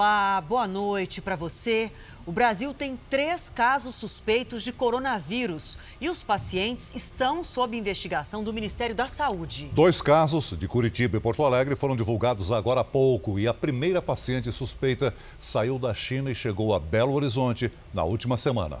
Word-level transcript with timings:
Olá, 0.00 0.40
boa 0.40 0.66
noite 0.66 1.20
para 1.20 1.36
você. 1.36 1.92
O 2.24 2.32
Brasil 2.32 2.72
tem 2.72 2.98
três 3.10 3.50
casos 3.50 3.94
suspeitos 3.94 4.62
de 4.62 4.72
coronavírus 4.72 5.76
e 6.00 6.08
os 6.08 6.22
pacientes 6.22 6.90
estão 6.94 7.44
sob 7.44 7.76
investigação 7.76 8.42
do 8.42 8.50
Ministério 8.50 8.94
da 8.96 9.06
Saúde. 9.06 9.68
Dois 9.74 10.00
casos 10.00 10.56
de 10.58 10.66
Curitiba 10.66 11.18
e 11.18 11.20
Porto 11.20 11.44
Alegre 11.44 11.76
foram 11.76 11.94
divulgados 11.94 12.50
agora 12.50 12.80
há 12.80 12.84
pouco 12.84 13.38
e 13.38 13.46
a 13.46 13.52
primeira 13.52 14.00
paciente 14.00 14.50
suspeita 14.50 15.14
saiu 15.38 15.78
da 15.78 15.92
China 15.92 16.30
e 16.30 16.34
chegou 16.34 16.74
a 16.74 16.80
Belo 16.80 17.12
Horizonte 17.12 17.70
na 17.92 18.02
última 18.02 18.38
semana. 18.38 18.78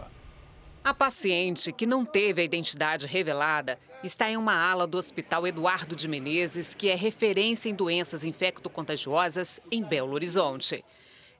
A 0.82 0.94
paciente, 0.94 1.70
que 1.70 1.84
não 1.84 2.02
teve 2.02 2.40
a 2.40 2.44
identidade 2.46 3.06
revelada, 3.06 3.78
está 4.02 4.30
em 4.30 4.38
uma 4.38 4.54
ala 4.54 4.86
do 4.86 4.96
Hospital 4.96 5.46
Eduardo 5.46 5.94
de 5.94 6.08
Menezes, 6.08 6.74
que 6.74 6.88
é 6.88 6.94
referência 6.94 7.68
em 7.68 7.74
doenças 7.74 8.24
infecto-contagiosas 8.24 9.60
em 9.70 9.84
Belo 9.84 10.14
Horizonte. 10.14 10.82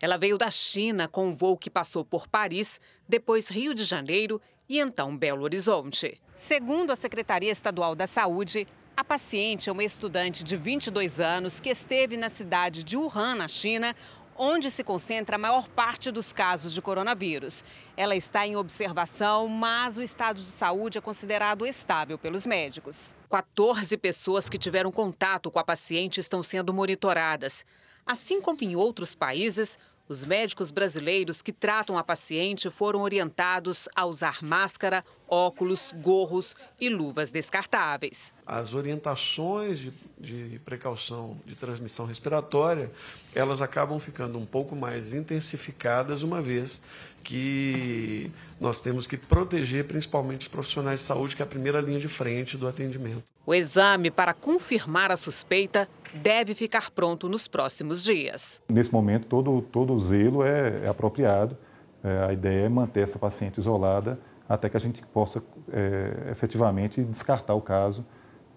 Ela 0.01 0.17
veio 0.17 0.39
da 0.39 0.51
China 0.51 1.07
com 1.07 1.29
um 1.29 1.37
voo 1.37 1.59
que 1.59 1.69
passou 1.69 2.05
por 2.05 2.27
Paris, 2.27 2.81
depois 3.09 3.49
Rio 3.49 3.75
de 3.75 3.85
Janeiro 3.85 4.41
e 4.69 4.79
então 4.79 5.17
Belo 5.17 5.43
Horizonte. 5.43 6.21
Segundo 6.35 6.91
a 6.91 6.97
Secretaria 6.97 7.53
Estadual 7.53 7.95
da 7.95 8.07
Saúde, 8.07 8.67
a 8.97 9.05
paciente 9.05 9.69
é 9.69 9.73
uma 9.73 9.85
estudante 9.85 10.43
de 10.43 10.57
22 10.57 11.21
anos 11.21 11.61
que 11.61 11.69
esteve 11.69 12.17
na 12.17 12.31
cidade 12.31 12.83
de 12.83 12.97
Wuhan, 12.97 13.35
na 13.35 13.49
China, 13.49 13.95
onde 14.43 14.71
se 14.71 14.83
concentra 14.83 15.37
a 15.37 15.39
maior 15.39 15.69
parte 15.69 16.11
dos 16.11 16.33
casos 16.33 16.73
de 16.73 16.81
coronavírus. 16.81 17.63
Ela 17.95 18.17
está 18.17 18.47
em 18.47 18.57
observação, 18.57 19.49
mas 19.49 19.99
o 19.99 20.03
estado 20.03 20.39
de 20.39 20.45
saúde 20.45 20.97
é 20.97 21.01
considerado 21.03 21.67
estável 21.67 22.17
pelos 22.17 22.47
médicos. 22.47 23.15
14 23.29 23.99
pessoas 23.99 24.49
que 24.49 24.57
tiveram 24.57 24.91
contato 24.91 25.51
com 25.51 25.59
a 25.59 25.65
paciente 25.65 26.21
estão 26.21 26.43
sendo 26.43 26.73
monitoradas. 26.73 27.67
Assim 28.07 28.41
como 28.41 28.59
em 28.63 28.75
outros 28.75 29.15
países, 29.15 29.79
os 30.11 30.25
médicos 30.25 30.73
brasileiros 30.73 31.41
que 31.41 31.53
tratam 31.53 31.97
a 31.97 32.03
paciente 32.03 32.69
foram 32.69 33.03
orientados 33.03 33.89
a 33.95 34.05
usar 34.05 34.43
máscara, 34.43 35.05
óculos, 35.29 35.95
gorros 35.99 36.57
e 36.81 36.89
luvas 36.89 37.31
descartáveis. 37.31 38.35
As 38.45 38.75
orientações 38.75 39.79
de, 39.79 39.93
de, 40.19 40.59
precaução 40.65 41.37
de 41.47 41.55
transmissão 41.55 42.07
respiratória, 42.07 42.91
elas 43.33 43.63
acabam 43.63 44.01
ficando 44.01 44.37
um 44.37 44.45
pouco 44.45 44.75
mais 44.75 45.15
intensificadas, 45.15 46.25
uma 46.25 46.43
vez 46.43 46.83
que 47.23 48.33
nós 48.59 48.81
temos 48.81 49.07
que 49.07 49.17
proteger 49.17 49.85
principalmente 49.85 50.43
os 50.43 50.49
profissionais 50.49 50.99
de 50.99 51.07
saúde, 51.07 51.37
que 51.37 51.43
é 51.43 51.45
a 51.45 51.49
primeira 51.49 51.81
linha 51.81 52.01
de 52.01 52.09
frente 52.09 52.57
do 52.57 52.67
atendimento. 52.67 53.23
O 53.47 53.55
exame 53.55 54.11
para 54.11 54.35
confirmar 54.35 55.13
a 55.13 55.17
suspeita 55.17 55.89
deve 56.15 56.55
ficar 56.55 56.91
pronto 56.91 57.29
nos 57.29 57.49
próximos 57.49 58.03
dias. 58.03 58.61
Nesse 58.69 58.93
momento, 58.93 59.27
todo, 59.27 59.63
todo 59.63 59.93
o 59.93 60.01
zelo 60.01 60.45
é, 60.45 60.85
é 60.85 60.89
apropriado. 60.89 61.57
É, 62.03 62.27
a 62.29 62.33
ideia 62.33 62.67
é 62.67 62.69
manter 62.69 63.01
essa 63.01 63.19
paciente 63.19 63.59
isolada 63.59 64.19
até 64.49 64.69
que 64.69 64.77
a 64.77 64.81
gente 64.81 65.03
possa 65.07 65.43
é, 65.73 66.31
efetivamente 66.31 67.05
descartar 67.05 67.55
o 67.55 67.61
caso, 67.61 68.05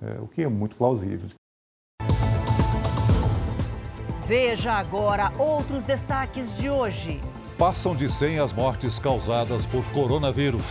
é, 0.01 0.19
o 0.19 0.27
que 0.27 0.41
é 0.41 0.47
muito 0.47 0.75
plausível. 0.75 1.29
Veja 4.25 4.71
agora 4.71 5.31
outros 5.37 5.83
destaques 5.83 6.57
de 6.57 6.69
hoje. 6.69 7.19
Passam 7.57 7.95
de 7.95 8.09
100 8.09 8.39
as 8.39 8.53
mortes 8.53 8.97
causadas 8.97 9.65
por 9.65 9.85
coronavírus. 9.91 10.63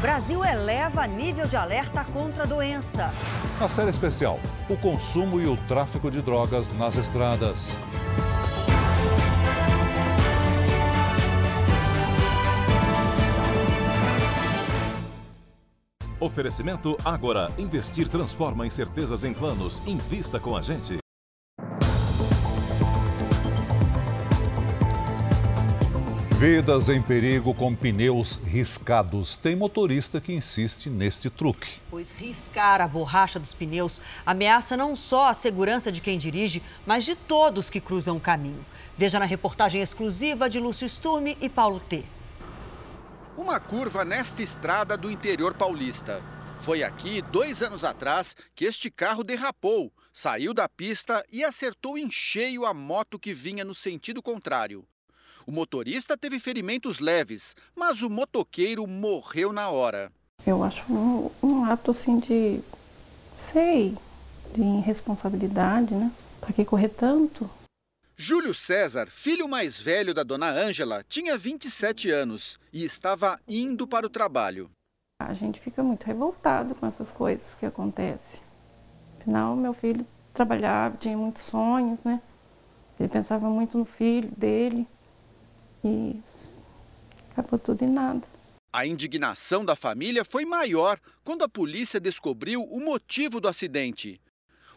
Brasil 0.00 0.44
eleva 0.44 1.08
nível 1.08 1.48
de 1.48 1.56
alerta 1.56 2.04
contra 2.04 2.44
a 2.44 2.46
doença. 2.46 3.12
Na 3.58 3.68
série 3.68 3.90
especial, 3.90 4.38
o 4.68 4.76
consumo 4.76 5.40
e 5.40 5.46
o 5.46 5.56
tráfico 5.56 6.08
de 6.08 6.22
drogas 6.22 6.72
nas 6.74 6.96
estradas. 6.96 7.72
Oferecimento 16.20 16.96
Agora. 17.04 17.52
Investir 17.58 18.08
transforma 18.08 18.64
incertezas 18.64 19.24
em 19.24 19.32
planos. 19.32 19.82
Invista 19.84 20.38
com 20.38 20.56
a 20.56 20.62
gente. 20.62 20.98
Vidas 26.38 26.88
em 26.88 27.02
perigo 27.02 27.52
com 27.52 27.74
pneus 27.74 28.36
riscados. 28.36 29.34
Tem 29.34 29.56
motorista 29.56 30.20
que 30.20 30.32
insiste 30.32 30.88
neste 30.88 31.28
truque. 31.28 31.80
Pois 31.90 32.12
riscar 32.12 32.80
a 32.80 32.86
borracha 32.86 33.40
dos 33.40 33.52
pneus 33.52 34.00
ameaça 34.24 34.76
não 34.76 34.94
só 34.94 35.26
a 35.26 35.34
segurança 35.34 35.90
de 35.90 36.00
quem 36.00 36.16
dirige, 36.16 36.62
mas 36.86 37.04
de 37.04 37.16
todos 37.16 37.68
que 37.68 37.80
cruzam 37.80 38.18
o 38.18 38.20
caminho. 38.20 38.64
Veja 38.96 39.18
na 39.18 39.24
reportagem 39.24 39.82
exclusiva 39.82 40.48
de 40.48 40.60
Lúcio 40.60 40.88
Sturme 40.88 41.36
e 41.40 41.48
Paulo 41.48 41.80
T. 41.80 42.04
Uma 43.36 43.58
curva 43.58 44.04
nesta 44.04 44.40
estrada 44.40 44.96
do 44.96 45.10
interior 45.10 45.54
paulista. 45.54 46.22
Foi 46.60 46.84
aqui, 46.84 47.20
dois 47.20 47.62
anos 47.62 47.82
atrás, 47.82 48.36
que 48.54 48.64
este 48.64 48.92
carro 48.92 49.24
derrapou, 49.24 49.92
saiu 50.12 50.54
da 50.54 50.68
pista 50.68 51.20
e 51.32 51.42
acertou 51.42 51.98
em 51.98 52.08
cheio 52.08 52.64
a 52.64 52.72
moto 52.72 53.18
que 53.18 53.34
vinha 53.34 53.64
no 53.64 53.74
sentido 53.74 54.22
contrário. 54.22 54.86
O 55.48 55.50
motorista 55.50 56.14
teve 56.14 56.38
ferimentos 56.38 57.00
leves, 57.00 57.56
mas 57.74 58.02
o 58.02 58.10
motoqueiro 58.10 58.86
morreu 58.86 59.50
na 59.50 59.70
hora. 59.70 60.12
Eu 60.46 60.62
acho 60.62 60.84
um, 60.92 61.30
um 61.42 61.64
ato 61.64 61.90
assim 61.90 62.18
de, 62.18 62.60
sei, 63.50 63.96
de 64.52 64.60
irresponsabilidade, 64.60 65.94
né? 65.94 66.12
Para 66.38 66.52
que 66.52 66.66
correr 66.66 66.90
tanto? 66.90 67.48
Júlio 68.14 68.52
César, 68.52 69.06
filho 69.08 69.48
mais 69.48 69.80
velho 69.80 70.12
da 70.12 70.22
dona 70.22 70.50
Ângela, 70.50 71.02
tinha 71.08 71.38
27 71.38 72.10
anos 72.10 72.58
e 72.70 72.84
estava 72.84 73.40
indo 73.48 73.88
para 73.88 74.04
o 74.06 74.10
trabalho. 74.10 74.70
A 75.18 75.32
gente 75.32 75.60
fica 75.60 75.82
muito 75.82 76.04
revoltado 76.04 76.74
com 76.74 76.84
essas 76.84 77.10
coisas 77.10 77.46
que 77.58 77.64
acontecem. 77.64 78.40
Afinal, 79.18 79.56
meu 79.56 79.72
filho 79.72 80.06
trabalhava, 80.34 80.98
tinha 80.98 81.16
muitos 81.16 81.44
sonhos, 81.44 82.04
né? 82.04 82.20
Ele 83.00 83.08
pensava 83.08 83.48
muito 83.48 83.78
no 83.78 83.86
filho 83.86 84.30
dele 84.36 84.86
e 85.84 86.20
acabou 87.30 87.58
tudo 87.58 87.84
em 87.84 87.90
nada. 87.90 88.26
A 88.72 88.86
indignação 88.86 89.64
da 89.64 89.74
família 89.74 90.24
foi 90.24 90.44
maior 90.44 91.00
quando 91.24 91.42
a 91.42 91.48
polícia 91.48 91.98
descobriu 91.98 92.62
o 92.62 92.80
motivo 92.80 93.40
do 93.40 93.48
acidente. 93.48 94.20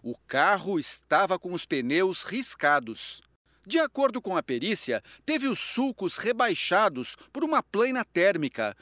O 0.01 0.15
carro 0.25 0.79
estava 0.79 1.37
com 1.37 1.53
os 1.53 1.65
pneus 1.65 2.23
riscados. 2.23 3.21
De 3.65 3.77
acordo 3.77 4.21
com 4.21 4.35
a 4.35 4.41
perícia, 4.41 5.03
teve 5.25 5.47
os 5.47 5.59
sulcos 5.59 6.17
rebaixados 6.17 7.15
por 7.31 7.43
uma 7.43 7.61
plana 7.61 8.03
térmica, 8.03 8.75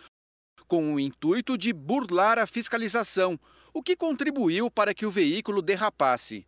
com 0.67 0.93
o 0.93 0.99
intuito 0.99 1.57
de 1.57 1.73
burlar 1.73 2.37
a 2.37 2.47
fiscalização, 2.47 3.37
o 3.73 3.83
que 3.83 3.95
contribuiu 3.95 4.69
para 4.71 4.93
que 4.93 5.05
o 5.05 5.11
veículo 5.11 5.61
derrapasse. 5.61 6.45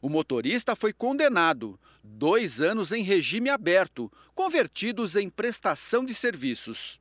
O 0.00 0.08
motorista 0.08 0.76
foi 0.76 0.92
condenado, 0.92 1.78
dois 2.04 2.60
anos 2.60 2.92
em 2.92 3.02
regime 3.02 3.50
aberto, 3.50 4.10
convertidos 4.32 5.16
em 5.16 5.28
prestação 5.28 6.04
de 6.04 6.14
serviços. 6.14 7.00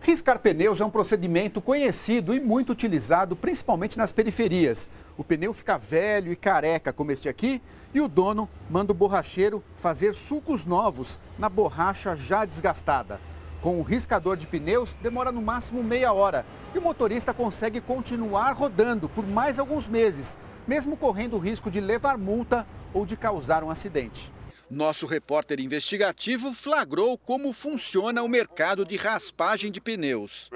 Riscar 0.00 0.38
pneus 0.38 0.80
é 0.80 0.84
um 0.84 0.90
procedimento 0.90 1.60
conhecido 1.60 2.34
e 2.34 2.40
muito 2.40 2.72
utilizado, 2.72 3.36
principalmente 3.36 3.98
nas 3.98 4.12
periferias. 4.12 4.88
O 5.16 5.22
pneu 5.22 5.52
fica 5.52 5.76
velho 5.76 6.32
e 6.32 6.36
careca, 6.36 6.92
como 6.92 7.12
este 7.12 7.28
aqui, 7.28 7.60
e 7.92 8.00
o 8.00 8.08
dono 8.08 8.48
manda 8.70 8.92
o 8.92 8.94
borracheiro 8.94 9.62
fazer 9.76 10.14
sucos 10.14 10.64
novos 10.64 11.20
na 11.38 11.48
borracha 11.50 12.16
já 12.16 12.46
desgastada. 12.46 13.20
Com 13.60 13.78
o 13.78 13.82
riscador 13.82 14.36
de 14.36 14.46
pneus, 14.46 14.94
demora 15.02 15.32
no 15.32 15.42
máximo 15.42 15.82
meia 15.82 16.12
hora 16.12 16.46
e 16.74 16.78
o 16.78 16.82
motorista 16.82 17.34
consegue 17.34 17.80
continuar 17.80 18.52
rodando 18.52 19.08
por 19.08 19.26
mais 19.26 19.58
alguns 19.58 19.88
meses, 19.88 20.38
mesmo 20.68 20.96
correndo 20.98 21.34
o 21.34 21.38
risco 21.38 21.70
de 21.70 21.80
levar 21.80 22.18
multa 22.18 22.66
ou 22.92 23.06
de 23.06 23.16
causar 23.16 23.64
um 23.64 23.70
acidente. 23.70 24.30
Nosso 24.70 25.06
repórter 25.06 25.60
investigativo 25.60 26.52
flagrou 26.52 27.16
como 27.16 27.54
funciona 27.54 28.22
o 28.22 28.28
mercado 28.28 28.84
de 28.84 28.96
raspagem 28.96 29.72
de 29.72 29.80
pneus. 29.80 30.50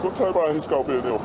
Quanto 0.00 0.16
sai 0.16 0.32
para 0.32 0.52
riscar 0.52 0.78
o 0.78 0.84
pneu? 0.84 1.20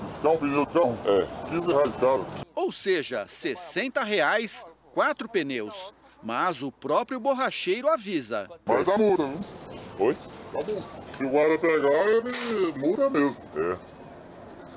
Riscar 0.00 0.32
um 0.32 0.38
pneu 0.38 0.64
de 0.64 0.72
carro? 0.72 0.98
É, 1.04 1.50
15 1.50 1.72
reais 1.72 1.96
caro. 1.96 2.26
Ou 2.54 2.70
seja, 2.70 3.26
60 3.26 4.04
reais, 4.04 4.64
quatro 4.94 5.28
pneus. 5.28 5.92
Mas 6.22 6.62
o 6.62 6.70
próprio 6.70 7.18
borracheiro 7.18 7.88
avisa. 7.88 8.48
Vai 8.64 8.84
dar 8.84 8.96
multa, 8.96 9.26
viu? 9.26 9.40
Oi? 9.98 10.14
Tá 10.52 10.62
bom. 10.62 10.82
Se 11.08 11.24
o 11.24 11.28
guarda 11.28 11.58
pegar, 11.58 12.08
ele 12.08 12.78
multa 12.78 13.10
mesmo. 13.10 13.42
É. 13.56 13.76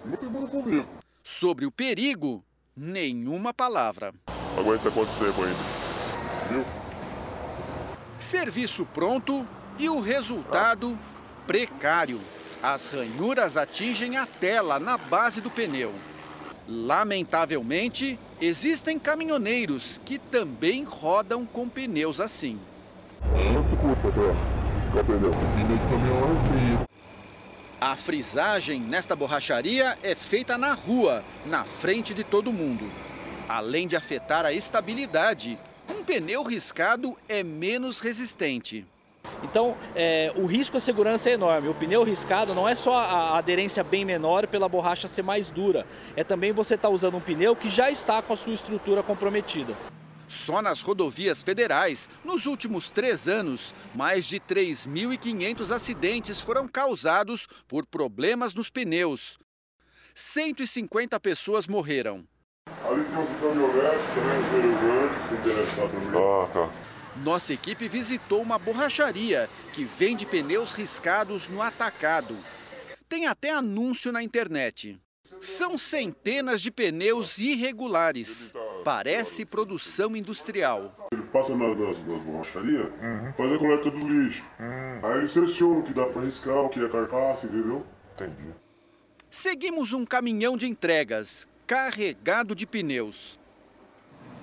Multa 0.05 0.25
e 0.25 0.29
multa 0.29 0.47
comigo. 0.47 0.87
Sobre 1.23 1.65
o 1.65 1.71
perigo, 1.71 2.43
nenhuma 2.79 3.53
palavra. 3.53 4.13
Aguenta 4.57 4.89
quanto 4.89 5.11
tempo 5.19 5.43
ainda? 5.43 5.59
Viu? 6.49 6.65
Serviço 8.17 8.85
pronto 8.85 9.45
e 9.77 9.89
o 9.89 9.99
resultado 9.99 10.97
precário. 11.45 12.21
As 12.63 12.89
ranhuras 12.89 13.57
atingem 13.57 14.17
a 14.17 14.25
tela 14.25 14.79
na 14.79 14.97
base 14.97 15.41
do 15.41 15.51
pneu. 15.51 15.93
Lamentavelmente, 16.67 18.17
existem 18.39 18.97
caminhoneiros 18.97 19.99
que 20.05 20.17
também 20.17 20.83
rodam 20.83 21.45
com 21.45 21.67
pneus 21.67 22.19
assim. 22.19 22.59
Pneu? 23.33 23.63
Pneu 24.91 25.31
de 25.31 25.79
caminhão 25.89 26.85
é 26.85 26.88
a 27.81 27.95
frisagem 27.95 28.81
nesta 28.81 29.15
borracharia 29.15 29.97
é 30.03 30.13
feita 30.13 30.57
na 30.57 30.73
rua, 30.73 31.23
na 31.45 31.63
frente 31.63 32.13
de 32.13 32.23
todo 32.25 32.51
mundo. 32.51 32.91
Além 33.47 33.87
de 33.87 33.95
afetar 33.95 34.45
a 34.45 34.51
estabilidade, 34.51 35.57
um 35.87 36.03
pneu 36.03 36.43
riscado 36.43 37.15
é 37.27 37.41
menos 37.41 37.99
resistente. 37.99 38.85
Então, 39.43 39.77
é, 39.95 40.31
o 40.35 40.45
risco 40.45 40.77
à 40.77 40.79
segurança 40.79 41.29
é 41.29 41.33
enorme. 41.33 41.69
O 41.69 41.73
pneu 41.73 42.03
riscado 42.03 42.53
não 42.53 42.67
é 42.67 42.75
só 42.75 42.97
a 42.97 43.37
aderência 43.37 43.83
bem 43.83 44.03
menor 44.03 44.45
pela 44.47 44.67
borracha 44.67 45.07
ser 45.07 45.23
mais 45.23 45.49
dura, 45.49 45.85
é 46.15 46.23
também 46.23 46.51
você 46.51 46.75
estar 46.75 46.89
tá 46.89 46.93
usando 46.93 47.15
um 47.15 47.21
pneu 47.21 47.55
que 47.55 47.69
já 47.69 47.89
está 47.89 48.21
com 48.21 48.33
a 48.33 48.37
sua 48.37 48.53
estrutura 48.53 49.01
comprometida. 49.01 49.73
Só 50.29 50.61
nas 50.61 50.81
rodovias 50.81 51.41
federais, 51.41 52.07
nos 52.23 52.45
últimos 52.45 52.91
três 52.91 53.27
anos, 53.27 53.73
mais 53.95 54.25
de 54.25 54.39
3.500 54.39 55.71
acidentes 55.75 56.39
foram 56.39 56.67
causados 56.67 57.47
por 57.67 57.83
problemas 57.83 58.53
nos 58.53 58.69
pneus. 58.69 59.39
150 60.13 61.19
pessoas 61.19 61.65
morreram. 61.65 62.23
Ali 62.85 63.03
tem 63.03 63.17
uns 63.17 63.29
caminhonetes 63.41 64.05
também, 64.13 64.39
os 64.39 64.81
grandes, 64.81 65.27
se 65.27 65.33
interessar 65.33 65.89
também. 65.89 66.21
Ah, 66.21 66.47
tá. 66.53 66.89
Nossa 67.23 67.53
equipe 67.53 67.87
visitou 67.87 68.41
uma 68.41 68.59
borracharia 68.59 69.49
que 69.73 69.83
vende 69.83 70.27
pneus 70.27 70.73
riscados 70.73 71.47
no 71.47 71.59
atacado. 71.59 72.35
Tem 73.09 73.25
até 73.25 73.49
anúncio 73.49 74.11
na 74.11 74.21
internet. 74.21 74.99
São 75.41 75.77
centenas 75.77 76.61
de 76.61 76.69
pneus 76.69 77.39
irregulares. 77.39 78.53
Parece 78.89 79.45
produção 79.45 80.15
industrial. 80.15 81.09
Ele 81.13 81.21
passa 81.31 81.55
nas, 81.55 81.77
nas, 81.77 82.07
nas 82.07 82.21
borracharias, 82.23 82.87
uhum. 82.87 83.33
faz 83.37 83.53
a 83.53 83.57
coleta 83.59 83.91
do 83.91 83.99
lixo. 83.99 84.43
Uhum. 84.59 85.07
Aí 85.07 85.17
ele 85.19 85.27
seleciona 85.27 85.77
o 85.77 85.83
que 85.83 85.93
dá 85.93 86.07
para 86.07 86.23
riscar, 86.23 86.57
o 86.57 86.69
que 86.69 86.83
é 86.83 86.89
carcaça, 86.89 87.45
entendeu? 87.45 87.85
Entendi. 88.15 88.49
Seguimos 89.29 89.93
um 89.93 90.03
caminhão 90.03 90.57
de 90.57 90.67
entregas, 90.67 91.47
carregado 91.67 92.55
de 92.55 92.65
pneus. 92.65 93.39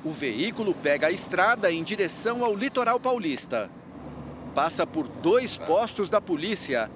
O 0.05 0.13
veículo 0.13 0.73
pega 0.75 1.09
a 1.09 1.11
estrada 1.11 1.73
em 1.73 1.83
direção 1.83 2.45
ao 2.45 2.55
litoral 2.55 3.01
paulista. 3.01 3.69
Passa 4.55 4.87
por 4.87 5.09
dois 5.09 5.59
postos 5.59 6.09
da 6.09 6.21
polícia 6.21 6.89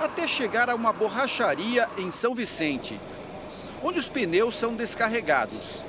até 0.00 0.26
chegar 0.26 0.70
a 0.70 0.74
uma 0.74 0.94
borracharia 0.94 1.86
em 1.98 2.10
São 2.10 2.34
Vicente, 2.34 2.98
onde 3.82 3.98
os 3.98 4.08
pneus 4.08 4.58
são 4.58 4.74
descarregados. 4.74 5.86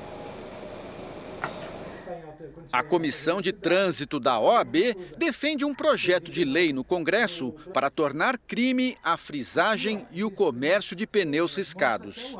A 2.71 2.83
Comissão 2.83 3.41
de 3.41 3.51
Trânsito 3.51 4.19
da 4.19 4.39
OAB 4.39 4.95
defende 5.17 5.65
um 5.65 5.73
projeto 5.73 6.31
de 6.31 6.43
lei 6.43 6.71
no 6.71 6.83
Congresso 6.83 7.51
para 7.73 7.89
tornar 7.89 8.37
crime 8.37 8.95
a 9.03 9.17
frisagem 9.17 10.05
e 10.11 10.23
o 10.23 10.29
comércio 10.29 10.95
de 10.95 11.07
pneus 11.07 11.55
riscados. 11.55 12.37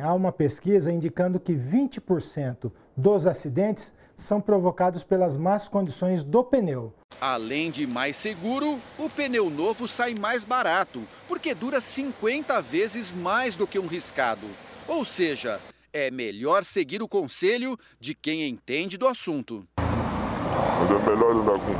Há 0.00 0.14
uma 0.14 0.32
pesquisa 0.32 0.90
indicando 0.90 1.38
que 1.38 1.52
20% 1.52 2.72
dos 2.96 3.26
acidentes 3.26 3.92
são 4.16 4.40
provocados 4.40 5.04
pelas 5.04 5.36
más 5.36 5.68
condições 5.68 6.24
do 6.24 6.42
pneu. 6.42 6.94
Além 7.20 7.70
de 7.70 7.86
mais 7.86 8.16
seguro, 8.16 8.80
o 8.98 9.10
pneu 9.10 9.50
novo 9.50 9.86
sai 9.86 10.14
mais 10.14 10.46
barato, 10.46 11.02
porque 11.28 11.54
dura 11.54 11.80
50 11.80 12.60
vezes 12.62 13.12
mais 13.12 13.54
do 13.54 13.66
que 13.66 13.78
um 13.78 13.86
riscado. 13.86 14.46
Ou 14.88 15.04
seja, 15.04 15.60
é 15.92 16.10
melhor 16.10 16.64
seguir 16.64 17.02
o 17.02 17.08
conselho 17.08 17.78
de 18.00 18.14
quem 18.14 18.48
entende 18.48 18.96
do 18.96 19.06
assunto. 19.06 19.66
Mas 19.76 20.90
é 20.90 20.98
melhor 21.10 21.36
andar 21.36 21.58
com 21.58 21.74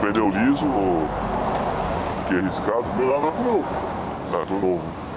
pneu 0.00 0.30
liso 0.30 0.64
ou 0.66 1.08
que 2.28 2.34
é 2.34 2.40
riscado? 2.40 2.84
Melhor 2.96 3.18
andar 3.18 3.32
com 3.32 3.42
novo. 3.42 3.68
Andar 4.28 4.46
com 4.46 4.60
novo. 4.60 5.08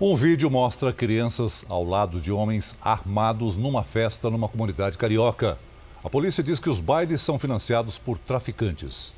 Um 0.00 0.14
vídeo 0.14 0.48
mostra 0.48 0.92
crianças 0.92 1.64
ao 1.68 1.84
lado 1.84 2.20
de 2.20 2.30
homens 2.30 2.76
armados 2.80 3.56
numa 3.56 3.82
festa 3.82 4.30
numa 4.30 4.48
comunidade 4.48 4.96
carioca. 4.96 5.58
A 6.04 6.08
polícia 6.08 6.42
diz 6.42 6.60
que 6.60 6.70
os 6.70 6.78
bailes 6.80 7.20
são 7.20 7.36
financiados 7.38 7.98
por 7.98 8.16
traficantes. 8.16 9.12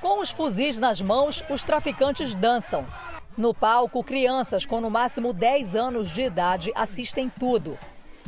Com 0.00 0.20
os 0.20 0.30
fuzis 0.30 0.78
nas 0.78 1.00
mãos, 1.00 1.42
os 1.50 1.64
traficantes 1.64 2.34
dançam. 2.34 2.86
No 3.36 3.52
palco, 3.52 4.04
crianças 4.04 4.64
com 4.64 4.80
no 4.80 4.88
máximo 4.88 5.32
10 5.32 5.74
anos 5.74 6.08
de 6.08 6.22
idade 6.22 6.70
assistem 6.72 7.28
tudo. 7.28 7.76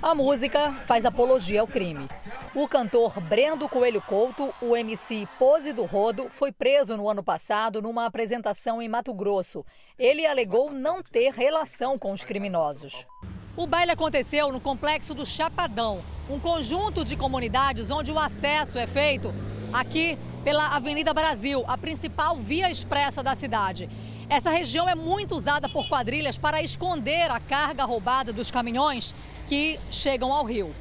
A 0.03 0.17
música 0.17 0.73
faz 0.85 1.07
apologia 1.07 1.61
ao 1.61 1.67
crime. 1.67 2.09
O 2.57 2.67
cantor 2.67 3.21
Brendo 3.21 3.69
Coelho 3.69 4.03
Couto, 4.03 4.53
o 4.61 4.77
MC 4.77 5.29
Pose 5.39 5.73
do 5.73 5.85
Rodo, 5.85 6.27
foi 6.29 6.51
preso 6.51 6.97
no 6.97 7.09
ano 7.09 7.23
passado 7.23 7.81
numa 7.81 8.05
apresentação 8.05 8.83
em 8.83 8.89
Mato 8.89 9.15
Grosso. 9.15 9.65
Ele 9.97 10.27
alegou 10.27 10.73
não 10.73 11.01
ter 11.05 11.33
relação 11.33 11.97
com 11.97 12.13
os 12.13 12.25
criminosos. 12.25 13.07
O 13.57 13.65
baile 13.65 13.93
aconteceu 13.93 14.51
no 14.51 14.61
complexo 14.61 15.15
do 15.15 15.25
Chapadão, 15.25 16.03
um 16.29 16.41
conjunto 16.41 17.05
de 17.05 17.17
comunidades 17.17 17.93
onde 17.93 18.11
o 18.11 18.19
acesso 18.19 18.77
é 18.77 18.89
feito 18.89 19.33
aqui 19.73 20.19
pela 20.43 20.75
Avenida 20.75 21.15
Brasil, 21.15 21.65
a 21.67 21.79
principal 21.79 22.37
via 22.37 22.71
expressa 22.71 23.23
da 23.23 23.37
cidade. 23.37 23.89
Essa 24.29 24.51
região 24.51 24.89
é 24.89 24.95
muito 24.95 25.37
usada 25.37 25.69
por 25.69 25.89
quadrilhas 25.89 26.37
para 26.37 26.61
esconder 26.61 27.31
a 27.31 27.39
carga 27.39 27.85
roubada 27.85 28.33
dos 28.33 28.51
caminhões 28.51 29.15
que 29.47 29.79
chegam 29.89 30.33
ao 30.33 30.45
rio. 30.45 30.75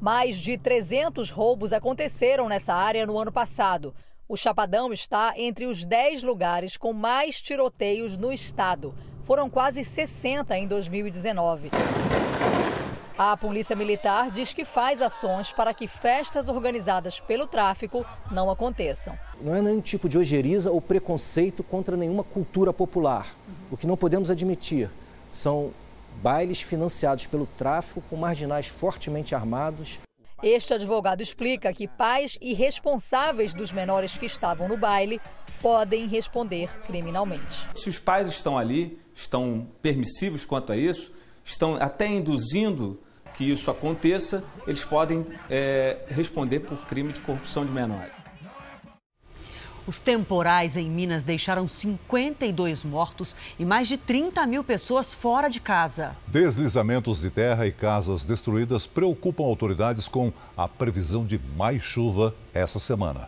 Mais 0.00 0.36
de 0.38 0.56
300 0.56 1.30
roubos 1.30 1.74
aconteceram 1.74 2.48
nessa 2.48 2.72
área 2.72 3.04
no 3.04 3.18
ano 3.18 3.30
passado. 3.30 3.94
O 4.26 4.34
Chapadão 4.34 4.94
está 4.94 5.34
entre 5.36 5.66
os 5.66 5.84
10 5.84 6.22
lugares 6.22 6.78
com 6.78 6.94
mais 6.94 7.42
tiroteios 7.42 8.16
no 8.16 8.32
estado. 8.32 8.94
Foram 9.24 9.50
quase 9.50 9.84
60 9.84 10.56
em 10.56 10.66
2019. 10.66 11.70
A 13.22 13.36
Polícia 13.36 13.76
Militar 13.76 14.30
diz 14.30 14.54
que 14.54 14.64
faz 14.64 15.02
ações 15.02 15.52
para 15.52 15.74
que 15.74 15.86
festas 15.86 16.48
organizadas 16.48 17.20
pelo 17.20 17.46
tráfico 17.46 18.02
não 18.30 18.50
aconteçam. 18.50 19.14
Não 19.42 19.54
é 19.54 19.60
nenhum 19.60 19.82
tipo 19.82 20.08
de 20.08 20.16
ojeriza 20.16 20.70
ou 20.70 20.80
preconceito 20.80 21.62
contra 21.62 21.98
nenhuma 21.98 22.24
cultura 22.24 22.72
popular. 22.72 23.26
O 23.70 23.76
que 23.76 23.86
não 23.86 23.94
podemos 23.94 24.30
admitir 24.30 24.88
são 25.28 25.70
bailes 26.22 26.62
financiados 26.62 27.26
pelo 27.26 27.44
tráfico 27.44 28.02
com 28.08 28.16
marginais 28.16 28.68
fortemente 28.68 29.34
armados. 29.34 30.00
Este 30.42 30.72
advogado 30.72 31.20
explica 31.20 31.74
que 31.74 31.86
pais 31.86 32.38
e 32.40 32.54
responsáveis 32.54 33.52
dos 33.52 33.70
menores 33.70 34.16
que 34.16 34.24
estavam 34.24 34.66
no 34.66 34.78
baile 34.78 35.20
podem 35.60 36.08
responder 36.08 36.70
criminalmente. 36.86 37.66
Se 37.76 37.90
os 37.90 37.98
pais 37.98 38.26
estão 38.28 38.56
ali, 38.56 38.98
estão 39.14 39.66
permissivos 39.82 40.46
quanto 40.46 40.72
a 40.72 40.76
isso, 40.78 41.12
estão 41.44 41.74
até 41.74 42.06
induzindo 42.06 42.98
que 43.40 43.50
isso 43.50 43.70
aconteça, 43.70 44.44
eles 44.66 44.84
podem 44.84 45.24
é, 45.48 45.96
responder 46.08 46.60
por 46.60 46.76
crime 46.84 47.10
de 47.10 47.22
corrupção 47.22 47.64
de 47.64 47.72
menores. 47.72 48.12
Os 49.86 49.98
temporais 49.98 50.76
em 50.76 50.90
Minas 50.90 51.22
deixaram 51.22 51.66
52 51.66 52.84
mortos 52.84 53.34
e 53.58 53.64
mais 53.64 53.88
de 53.88 53.96
30 53.96 54.46
mil 54.46 54.62
pessoas 54.62 55.14
fora 55.14 55.48
de 55.48 55.58
casa. 55.58 56.14
Deslizamentos 56.26 57.22
de 57.22 57.30
terra 57.30 57.66
e 57.66 57.72
casas 57.72 58.24
destruídas 58.24 58.86
preocupam 58.86 59.44
autoridades 59.44 60.06
com 60.06 60.30
a 60.54 60.68
previsão 60.68 61.24
de 61.24 61.40
mais 61.56 61.82
chuva 61.82 62.34
essa 62.52 62.78
semana. 62.78 63.26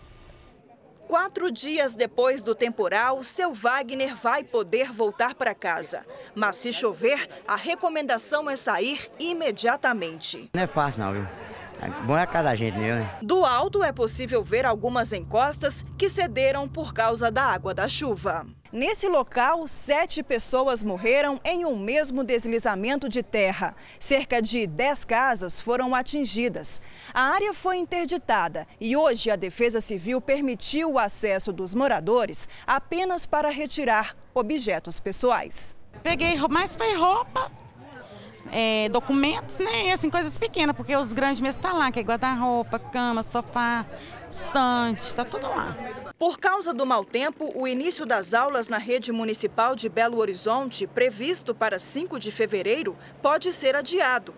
Quatro 1.13 1.51
dias 1.51 1.95
depois 1.95 2.43
do 2.43 2.55
temporal, 2.55 3.23
seu 3.23 3.53
Wagner 3.53 4.17
vai 4.17 4.43
poder 4.43 4.91
voltar 4.91 5.35
para 5.35 5.55
casa. 5.55 6.07
Mas 6.35 6.57
se 6.57 6.73
chover, 6.73 7.29
a 7.47 7.55
recomendação 7.55 8.49
é 8.49 8.57
sair 8.57 9.11
imediatamente. 9.21 10.49
Não 10.55 10.63
é 10.63 10.67
fácil 10.67 11.05
não, 11.05 11.13
viu? 11.13 11.29
É 11.83 12.07
bom 12.07 12.17
é 12.17 12.27
cada 12.27 12.57
gente, 12.57 12.79
né? 12.79 13.19
Do 13.21 13.45
alto 13.45 13.85
é 13.85 13.93
possível 13.93 14.43
ver 14.43 14.65
algumas 14.65 15.13
encostas 15.13 15.85
que 15.99 16.09
cederam 16.09 16.67
por 16.67 16.95
causa 16.95 17.31
da 17.31 17.43
água 17.43 17.75
da 17.75 17.91
chuva. 17.91 18.47
Nesse 18.73 19.07
local, 19.07 19.69
sete 19.69 20.23
pessoas 20.23 20.83
morreram 20.83 21.39
em 21.45 21.67
um 21.67 21.79
mesmo 21.79 22.25
deslizamento 22.25 23.07
de 23.07 23.23
terra. 23.23 23.77
Cerca 24.01 24.41
de 24.41 24.67
dez 24.67 25.05
casas 25.05 25.61
foram 25.61 25.95
atingidas. 25.95 26.81
A 27.13 27.21
área 27.21 27.53
foi 27.53 27.77
interditada 27.77 28.67
e 28.81 28.97
hoje 28.97 29.31
a 29.31 29.37
Defesa 29.37 29.79
Civil 29.79 30.23
permitiu 30.23 30.93
o 30.93 30.99
acesso 30.99 31.53
dos 31.53 31.75
moradores 31.75 32.49
apenas 32.67 33.27
para 33.27 33.51
retirar 33.51 34.17
objetos 34.33 34.99
pessoais. 34.99 35.77
Peguei 36.03 36.39
mais 36.49 36.75
foi 36.75 36.95
roupa, 36.95 37.53
é, 38.51 38.89
documentos, 38.89 39.59
né? 39.59 39.89
E 39.89 39.93
assim, 39.93 40.09
coisas 40.09 40.39
pequenas, 40.39 40.75
porque 40.75 40.97
os 40.97 41.13
grandes 41.13 41.43
mesmo 41.43 41.59
estão 41.59 41.73
tá 41.73 41.77
lá, 41.77 41.93
que 41.93 42.01
é 42.01 42.03
guarda-roupa, 42.03 42.79
cama, 42.79 43.23
sofá, 43.23 43.85
estante, 44.33 45.03
está 45.03 45.25
tudo 45.25 45.47
lá. 45.47 45.77
Por 46.19 46.39
causa 46.39 46.73
do 46.73 46.87
mau 46.87 47.05
tempo, 47.05 47.53
o 47.55 47.69
início 47.69 48.07
das 48.07 48.33
aulas 48.33 48.69
na 48.69 48.79
rede 48.79 49.13
municipal 49.13 49.77
de 49.77 49.89
Belo 49.89 50.19
Horizonte, 50.19 50.87
previsto 50.87 51.55
para 51.55 51.79
5 51.79 52.19
de 52.19 52.33
fevereiro, 52.33 52.97
pode 53.21 53.53
ser 53.53 53.77
adiado. 53.77 54.35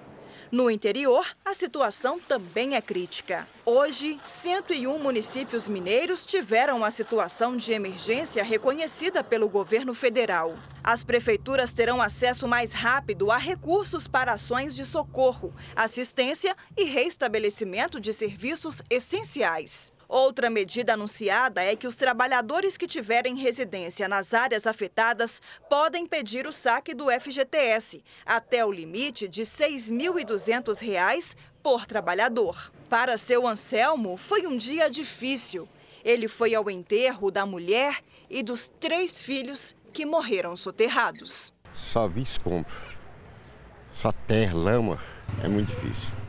No 0.55 0.71
interior, 0.71 1.27
a 1.45 1.53
situação 1.53 2.21
também 2.21 2.77
é 2.77 2.81
crítica. 2.81 3.45
Hoje, 3.67 4.21
101 4.25 5.01
municípios 5.01 5.67
mineiros 5.67 6.25
tiveram 6.25 6.77
uma 6.77 6.93
situação 6.93 7.57
de 7.57 7.73
emergência 7.73 8.45
reconhecida 8.45 9.25
pelo 9.25 9.49
governo 9.49 9.93
federal. 9.93 10.57
As 10.85 11.03
prefeituras 11.03 11.75
terão 11.75 12.01
acesso 12.01 12.47
mais 12.47 12.73
rápido 12.73 13.33
a 13.33 13.37
recursos 13.37 14.07
para 14.07 14.35
ações 14.35 14.77
de 14.77 14.87
socorro, 14.87 15.53
assistência 15.75 16.55
e 16.77 16.85
reestabelecimento 16.85 17.99
de 17.99 18.13
serviços 18.13 18.81
essenciais. 18.89 19.94
Outra 20.09 20.51
medida 20.51 20.95
anunciada 20.95 21.63
é 21.63 21.75
que 21.75 21.87
os 21.87 21.97
trabalhadores 21.97 22.77
que 22.77 22.87
tiverem 22.87 23.37
residência 23.37 24.09
nas 24.09 24.35
áreas 24.35 24.67
afetadas 24.67 25.41
podem 25.69 26.07
pedir 26.07 26.47
o 26.47 26.53
saque 26.53 26.95
do 26.95 27.11
FGTS, 27.11 28.03
até 28.25 28.65
o 28.65 28.73
limite 28.73 29.27
de 29.29 29.43
R$ 29.43 29.47
6.200 29.47 31.37
por 31.63 31.87
trabalhador. 31.87 32.71
Para 32.89 33.17
seu 33.17 33.47
Anselmo, 33.47 34.17
foi 34.17 34.47
um 34.47 34.57
dia 34.57 34.91
difícil. 34.91 35.69
Ele 36.05 36.29
foi 36.29 36.55
ao 36.55 36.71
enterro 36.71 37.31
da 37.31 37.47
mulher 37.47 38.01
e 38.29 38.43
dos 38.43 38.71
três 38.79 39.23
filhos 39.23 39.75
que 39.93 40.05
morreram 40.05 40.57
soterrados. 40.57 41.53
Só 41.73 42.07
vi 42.07 42.23
escombro, 42.23 42.71
só 43.97 44.13
terra, 44.13 44.55
lama, 44.55 45.01
é 45.43 45.49
muito 45.49 45.69
difícil. 45.69 46.24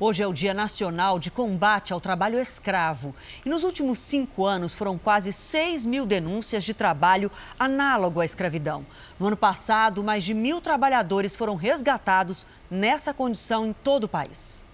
Hoje 0.00 0.22
é 0.22 0.26
o 0.28 0.32
Dia 0.32 0.54
Nacional 0.54 1.18
de 1.18 1.28
Combate 1.28 1.92
ao 1.92 2.00
Trabalho 2.00 2.38
Escravo. 2.38 3.12
E 3.44 3.48
nos 3.48 3.64
últimos 3.64 3.98
cinco 3.98 4.46
anos 4.46 4.72
foram 4.72 4.96
quase 4.96 5.32
6 5.32 5.84
mil 5.86 6.06
denúncias 6.06 6.62
de 6.62 6.72
trabalho 6.72 7.32
análogo 7.58 8.20
à 8.20 8.24
escravidão. 8.24 8.86
No 9.18 9.26
ano 9.26 9.36
passado, 9.36 10.04
mais 10.04 10.22
de 10.22 10.32
mil 10.32 10.60
trabalhadores 10.60 11.34
foram 11.34 11.56
resgatados 11.56 12.46
nessa 12.70 13.12
condição 13.12 13.66
em 13.66 13.72
todo 13.72 14.04
o 14.04 14.08
país. 14.08 14.64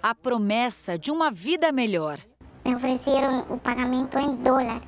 A 0.00 0.14
promessa 0.14 0.96
de 0.96 1.10
uma 1.10 1.32
vida 1.32 1.72
melhor. 1.72 2.20
Me 2.64 2.76
ofereceram 2.76 3.46
o 3.50 3.58
pagamento 3.58 4.16
em 4.20 4.36
dólar. 4.36 4.80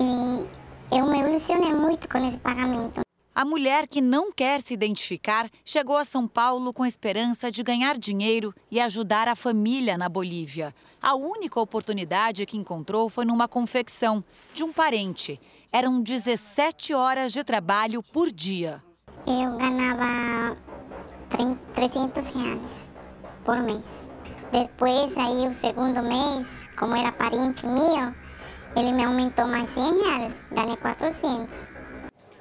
E 0.00 0.96
eu 0.96 1.06
me 1.06 1.20
ilusionei 1.20 1.72
muito 1.72 2.08
com 2.08 2.18
esse 2.26 2.38
pagamento. 2.38 3.00
A 3.34 3.46
mulher 3.46 3.86
que 3.86 4.02
não 4.02 4.30
quer 4.30 4.60
se 4.60 4.74
identificar 4.74 5.48
chegou 5.64 5.96
a 5.96 6.04
São 6.04 6.28
Paulo 6.28 6.70
com 6.70 6.82
a 6.82 6.88
esperança 6.88 7.50
de 7.50 7.62
ganhar 7.62 7.96
dinheiro 7.96 8.54
e 8.70 8.78
ajudar 8.78 9.26
a 9.26 9.34
família 9.34 9.96
na 9.96 10.06
Bolívia. 10.06 10.74
A 11.00 11.14
única 11.14 11.58
oportunidade 11.58 12.44
que 12.44 12.58
encontrou 12.58 13.08
foi 13.08 13.24
numa 13.24 13.48
confecção 13.48 14.22
de 14.52 14.62
um 14.62 14.70
parente. 14.70 15.40
Eram 15.72 16.02
17 16.02 16.92
horas 16.92 17.32
de 17.32 17.42
trabalho 17.42 18.02
por 18.02 18.30
dia. 18.30 18.82
Eu 19.26 19.56
ganhava 19.56 20.54
300 21.74 22.28
reais 22.28 22.70
por 23.46 23.56
mês. 23.62 23.86
Depois, 24.52 25.16
aí, 25.16 25.48
o 25.48 25.54
segundo 25.54 26.02
mês, 26.02 26.46
como 26.76 26.94
era 26.94 27.10
parente 27.10 27.66
meu, 27.66 28.14
ele 28.76 28.92
me 28.92 29.02
aumentou 29.02 29.46
mais 29.46 29.70
100 29.70 30.02
reais, 30.02 30.34
ganhei 30.50 30.76
400. 30.76 31.71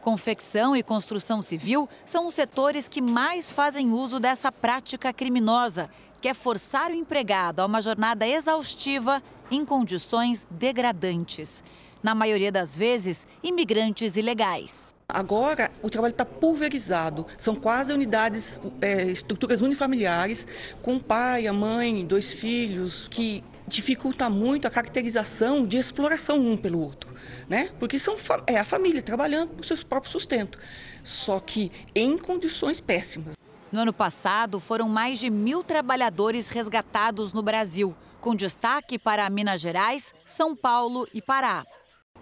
Confecção 0.01 0.75
e 0.75 0.81
construção 0.81 1.43
civil 1.43 1.88
são 2.03 2.25
os 2.25 2.34
setores 2.34 2.89
que 2.89 3.00
mais 3.00 3.51
fazem 3.51 3.91
uso 3.91 4.20
dessa 4.20 4.51
prática 4.51 5.13
criminosa, 5.13 5.91
que 6.20 6.27
é 6.27 6.34
forçar 6.34 6.89
o 6.89 6.96
empregado 6.96 7.60
a 7.60 7.67
uma 7.67 7.84
jornada 7.84 8.27
exaustiva 8.27 9.22
em 9.51 9.63
condições 9.63 10.48
degradantes. 10.50 11.63
Na 12.01 12.15
maioria 12.15 12.51
das 12.51 12.75
vezes, 12.75 13.27
imigrantes 13.43 14.17
ilegais. 14.17 14.96
Agora, 15.08 15.70
o 15.84 15.89
trabalho 15.89 16.13
está 16.13 16.25
pulverizado. 16.25 17.27
São 17.38 17.53
quase 17.53 17.93
unidades, 17.93 18.60
é, 18.81 19.03
estruturas 19.03 19.62
unifamiliares, 19.62 20.48
com 20.81 20.98
pai, 20.98 21.46
a 21.46 21.53
mãe, 21.53 22.03
dois 22.08 22.34
filhos, 22.34 23.08
que 23.08 23.43
dificulta 23.67 24.29
muito 24.31 24.67
a 24.67 24.72
caracterização 24.72 25.67
de 25.67 25.77
exploração 25.77 26.39
um 26.39 26.58
pelo 26.58 26.81
outro 26.81 27.12
né? 27.51 27.70
Porque 27.77 28.00
são, 28.00 28.15
é 28.48 28.58
a 28.58 28.63
família 28.63 29.01
trabalhando 29.01 29.50
por 29.50 29.65
seu 29.65 29.75
próprio 29.86 30.10
sustento, 30.10 30.58
só 31.03 31.38
que 31.38 31.70
em 31.93 32.17
condições 32.17 32.79
péssimas. 32.79 33.34
No 33.70 33.81
ano 33.81 33.91
passado, 33.91 34.58
foram 34.58 34.88
mais 34.88 35.20
de 35.20 35.29
mil 35.29 35.62
trabalhadores 35.62 36.48
resgatados 36.48 37.34
no 37.34 37.43
Brasil, 37.43 37.93
com 38.22 38.34
destaque 38.34 38.98
para 38.98 39.29
Minas 39.29 39.60
Gerais, 39.60 40.15
São 40.24 40.55
Paulo 40.55 41.05
e 41.13 41.22
Pará. 41.22 41.65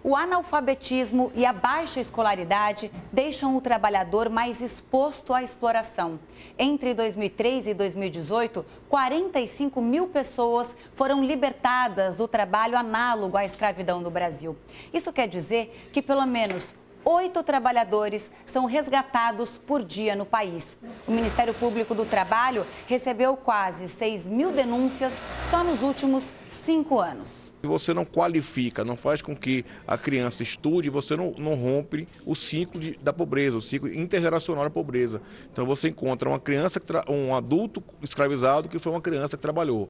O 0.02 0.16
analfabetismo 0.16 1.30
e 1.34 1.44
a 1.44 1.52
baixa 1.52 2.00
escolaridade 2.00 2.90
deixam 3.12 3.54
o 3.54 3.60
trabalhador 3.60 4.30
mais 4.30 4.62
exposto 4.62 5.34
à 5.34 5.42
exploração. 5.42 6.18
Entre 6.58 6.94
2003 6.94 7.66
e 7.66 7.74
2018, 7.74 8.64
45 8.88 9.82
mil 9.82 10.06
pessoas 10.06 10.74
foram 10.94 11.22
libertadas 11.22 12.16
do 12.16 12.26
trabalho 12.26 12.78
análogo 12.78 13.36
à 13.36 13.44
escravidão 13.44 14.00
no 14.00 14.10
Brasil. 14.10 14.56
Isso 14.90 15.12
quer 15.12 15.28
dizer 15.28 15.90
que 15.92 16.00
pelo 16.00 16.24
menos 16.24 16.64
oito 17.04 17.42
trabalhadores 17.42 18.32
são 18.46 18.64
resgatados 18.64 19.50
por 19.66 19.84
dia 19.84 20.16
no 20.16 20.24
país. 20.24 20.78
O 21.06 21.12
Ministério 21.12 21.52
Público 21.52 21.94
do 21.94 22.06
Trabalho 22.06 22.66
recebeu 22.86 23.36
quase 23.36 23.86
6 23.86 24.24
mil 24.24 24.50
denúncias 24.50 25.12
só 25.50 25.62
nos 25.62 25.82
últimos 25.82 26.24
cinco 26.50 26.98
anos. 26.98 27.49
Se 27.62 27.66
você 27.66 27.92
não 27.92 28.06
qualifica, 28.06 28.84
não 28.84 28.96
faz 28.96 29.20
com 29.20 29.36
que 29.36 29.64
a 29.86 29.98
criança 29.98 30.42
estude, 30.42 30.88
você 30.88 31.14
não, 31.14 31.32
não 31.36 31.54
rompe 31.54 32.08
o 32.24 32.34
ciclo 32.34 32.80
de, 32.80 32.98
da 33.02 33.12
pobreza, 33.12 33.56
o 33.56 33.60
ciclo 33.60 33.92
intergeracional 33.92 34.64
da 34.64 34.70
pobreza. 34.70 35.20
Então 35.52 35.66
você 35.66 35.88
encontra 35.88 36.28
uma 36.28 36.40
criança, 36.40 36.80
um 37.06 37.34
adulto 37.34 37.84
escravizado 38.02 38.68
que 38.68 38.78
foi 38.78 38.92
uma 38.92 39.00
criança 39.00 39.36
que 39.36 39.42
trabalhou. 39.42 39.88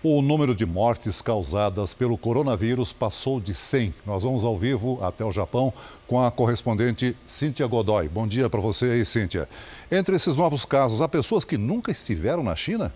O 0.00 0.20
número 0.20 0.54
de 0.54 0.66
mortes 0.66 1.22
causadas 1.22 1.94
pelo 1.94 2.18
coronavírus 2.18 2.92
passou 2.92 3.40
de 3.40 3.54
100. 3.54 3.94
Nós 4.06 4.22
vamos 4.22 4.44
ao 4.44 4.56
vivo 4.56 5.02
até 5.02 5.24
o 5.24 5.32
Japão 5.32 5.72
com 6.06 6.22
a 6.22 6.30
correspondente 6.30 7.16
Cíntia 7.26 7.66
Godoy. 7.66 8.06
Bom 8.06 8.28
dia 8.28 8.50
para 8.50 8.60
você 8.60 8.84
aí, 8.84 9.04
Cíntia. 9.04 9.48
Entre 9.90 10.14
esses 10.14 10.36
novos 10.36 10.66
casos, 10.66 11.00
há 11.00 11.08
pessoas 11.08 11.44
que 11.44 11.56
nunca 11.56 11.90
estiveram 11.90 12.42
na 12.42 12.54
China? 12.54 12.92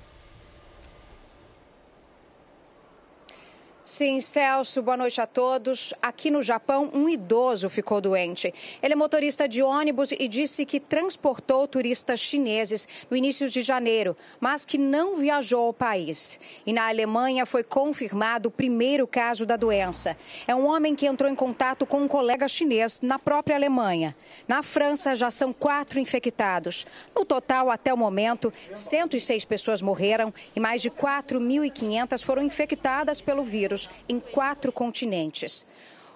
Sim, 3.88 4.20
Celso, 4.20 4.82
boa 4.82 4.98
noite 4.98 5.18
a 5.18 5.26
todos. 5.26 5.94
Aqui 6.02 6.30
no 6.30 6.42
Japão, 6.42 6.90
um 6.92 7.08
idoso 7.08 7.70
ficou 7.70 8.02
doente. 8.02 8.52
Ele 8.82 8.92
é 8.92 8.94
motorista 8.94 9.48
de 9.48 9.62
ônibus 9.62 10.12
e 10.12 10.28
disse 10.28 10.66
que 10.66 10.78
transportou 10.78 11.66
turistas 11.66 12.20
chineses 12.20 12.86
no 13.10 13.16
início 13.16 13.48
de 13.48 13.62
janeiro, 13.62 14.14
mas 14.38 14.66
que 14.66 14.76
não 14.76 15.16
viajou 15.16 15.64
ao 15.64 15.72
país. 15.72 16.38
E 16.66 16.72
na 16.74 16.86
Alemanha 16.86 17.46
foi 17.46 17.64
confirmado 17.64 18.50
o 18.50 18.52
primeiro 18.52 19.06
caso 19.06 19.46
da 19.46 19.56
doença. 19.56 20.14
É 20.46 20.54
um 20.54 20.66
homem 20.66 20.94
que 20.94 21.06
entrou 21.06 21.30
em 21.30 21.34
contato 21.34 21.86
com 21.86 22.02
um 22.02 22.08
colega 22.08 22.46
chinês 22.46 23.00
na 23.00 23.18
própria 23.18 23.56
Alemanha. 23.56 24.14
Na 24.46 24.62
França, 24.62 25.16
já 25.16 25.30
são 25.30 25.50
quatro 25.50 25.98
infectados. 25.98 26.86
No 27.16 27.24
total, 27.24 27.70
até 27.70 27.92
o 27.94 27.96
momento, 27.96 28.52
106 28.74 29.46
pessoas 29.46 29.80
morreram 29.80 30.32
e 30.54 30.60
mais 30.60 30.82
de 30.82 30.90
4.500 30.90 32.22
foram 32.22 32.42
infectadas 32.42 33.22
pelo 33.22 33.42
vírus 33.42 33.77
em 34.08 34.18
quatro 34.18 34.72
continentes. 34.72 35.66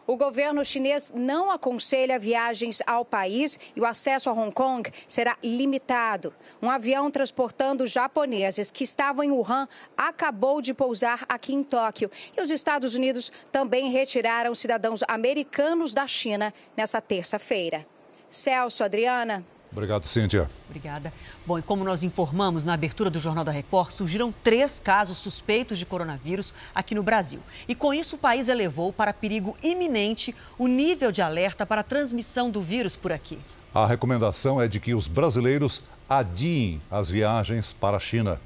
O 0.04 0.16
governo 0.16 0.64
chinês 0.64 1.12
não 1.14 1.50
aconselha 1.50 2.19
viagens 2.19 2.83
ao 2.87 3.04
país 3.04 3.59
e 3.76 3.81
o 3.81 3.87
acesso 3.87 4.28
a 4.28 4.33
Hong 4.33 4.52
Kong 4.52 4.90
será 5.07 5.37
limitado. 5.45 6.35
Um 6.61 6.69
avião 6.69 7.09
transportando 7.09 7.87
japoneses 7.87 8.71
que 8.71 8.83
estavam 8.83 9.23
em 9.23 9.31
Wuhan 9.31 9.69
acabou 9.97 10.61
de 10.61 10.75
pousar 10.75 11.25
aqui 11.28 11.54
em 11.54 11.62
Tóquio. 11.62 12.11
E 12.37 12.42
os 12.42 12.50
Estados 12.50 12.97
Unidos 12.97 13.31
também 13.52 13.90
retiraram 13.90 14.54
cidadãos 14.57 15.04
americanos 15.07 15.95
da 15.95 16.07
China 16.07 16.52
nessa 16.76 17.00
terça-feira. 17.00 17.87
Celso, 18.28 18.83
Adriana. 18.83 19.47
Obrigado, 19.72 20.06
Cíntia. 20.06 20.50
Obrigada. 20.68 21.12
Bom, 21.46 21.58
e 21.58 21.62
como 21.62 21.82
nós 21.82 22.02
informamos 22.02 22.62
na 22.62 22.74
abertura 22.74 23.08
do 23.08 23.18
Jornal 23.18 23.42
da 23.42 23.50
Record, 23.50 23.90
surgiram 23.90 24.30
três 24.30 24.78
casos 24.78 25.16
suspeitos 25.16 25.78
de 25.78 25.86
coronavírus 25.86 26.52
aqui 26.74 26.94
no 26.94 27.02
Brasil. 27.02 27.40
E 27.66 27.74
com 27.74 27.92
isso, 27.94 28.16
o 28.16 28.18
país 28.18 28.48
elevou 28.48 28.92
para 28.92 29.14
perigo 29.14 29.56
iminente 29.62 30.34
o 30.58 30.66
nível 30.66 31.10
de 31.10 31.22
alerta 31.22 31.64
para 31.64 31.80
a 31.80 31.84
transmissão 31.84 32.50
do 32.50 32.60
vírus 32.60 32.94
por 32.94 33.12
aqui. 33.12 33.38
A 33.74 33.86
recomendação 33.86 34.60
é 34.60 34.68
de 34.68 34.78
que 34.78 34.94
os 34.94 35.08
brasileiros 35.08 35.82
adiem 36.06 36.80
as 36.90 37.08
viagens 37.08 37.72
para 37.72 37.96
a 37.96 38.00
China. 38.00 38.38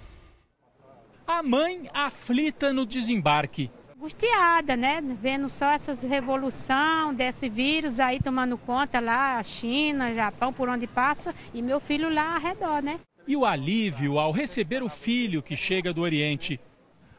A 1.27 1.43
mãe 1.43 1.91
aflita 1.93 2.73
no 2.73 2.87
desembarque 2.87 3.69
angustiada, 3.97 4.77
né? 4.77 5.01
Vendo 5.01 5.49
só 5.49 5.71
essas 5.71 6.03
revolução 6.03 7.15
desse 7.15 7.49
vírus 7.49 7.99
aí 7.99 8.21
tomando 8.21 8.59
conta 8.59 9.01
lá, 9.01 9.43
China, 9.43 10.15
Japão, 10.15 10.53
por 10.53 10.69
onde 10.69 10.87
passa, 10.87 11.35
e 11.55 11.63
meu 11.63 11.81
filho 11.81 12.13
lá 12.13 12.35
ao 12.35 12.41
redor, 12.41 12.83
né? 12.83 13.01
E 13.27 13.35
o 13.35 13.45
alívio 13.45 14.19
ao 14.19 14.31
receber 14.31 14.83
o 14.83 14.89
filho 14.89 15.43
que 15.43 15.57
chega 15.57 15.93
do 15.93 16.03
Oriente. 16.03 16.61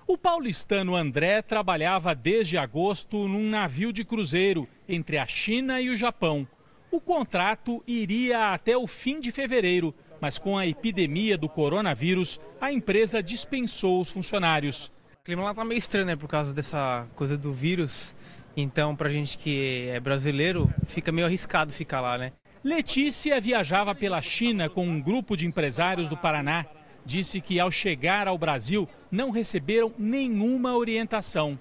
O 0.05 0.17
paulistano 0.17 0.95
André 0.95 1.41
trabalhava 1.41 2.15
desde 2.15 2.57
agosto 2.57 3.27
num 3.27 3.49
navio 3.49 3.91
de 3.91 4.05
cruzeiro 4.05 4.67
entre 4.87 5.17
a 5.17 5.25
China 5.25 5.81
e 5.81 5.89
o 5.89 5.97
Japão. 5.97 6.47
O 6.89 7.01
contrato 7.01 7.83
iria 7.85 8.53
até 8.53 8.77
o 8.77 8.87
fim 8.87 9.19
de 9.19 9.31
fevereiro, 9.31 9.93
mas 10.21 10.37
com 10.37 10.57
a 10.57 10.65
epidemia 10.65 11.37
do 11.37 11.49
coronavírus, 11.49 12.39
a 12.61 12.71
empresa 12.71 13.21
dispensou 13.21 13.99
os 13.99 14.09
funcionários. 14.09 14.91
Clima 15.27 15.43
lá 15.43 15.53
tá 15.53 15.65
meio 15.65 15.77
estranho, 15.77 16.05
né, 16.07 16.15
por 16.15 16.29
causa 16.29 16.53
dessa 16.53 17.05
coisa 17.13 17.37
do 17.37 17.51
vírus. 17.51 18.15
Então, 18.55 18.95
pra 18.95 19.09
gente 19.09 19.37
que 19.37 19.89
é 19.89 19.99
brasileiro, 19.99 20.73
fica 20.87 21.11
meio 21.11 21.27
arriscado 21.27 21.73
ficar 21.73 21.99
lá, 21.99 22.17
né? 22.17 22.31
Letícia 22.63 23.41
viajava 23.41 23.93
pela 23.93 24.21
China 24.21 24.69
com 24.69 24.87
um 24.87 25.01
grupo 25.01 25.35
de 25.35 25.45
empresários 25.45 26.07
do 26.07 26.15
Paraná. 26.15 26.65
Disse 27.05 27.41
que 27.41 27.59
ao 27.59 27.69
chegar 27.69 28.25
ao 28.25 28.37
Brasil 28.37 28.87
não 29.11 29.29
receberam 29.29 29.93
nenhuma 29.99 30.77
orientação. 30.77 31.59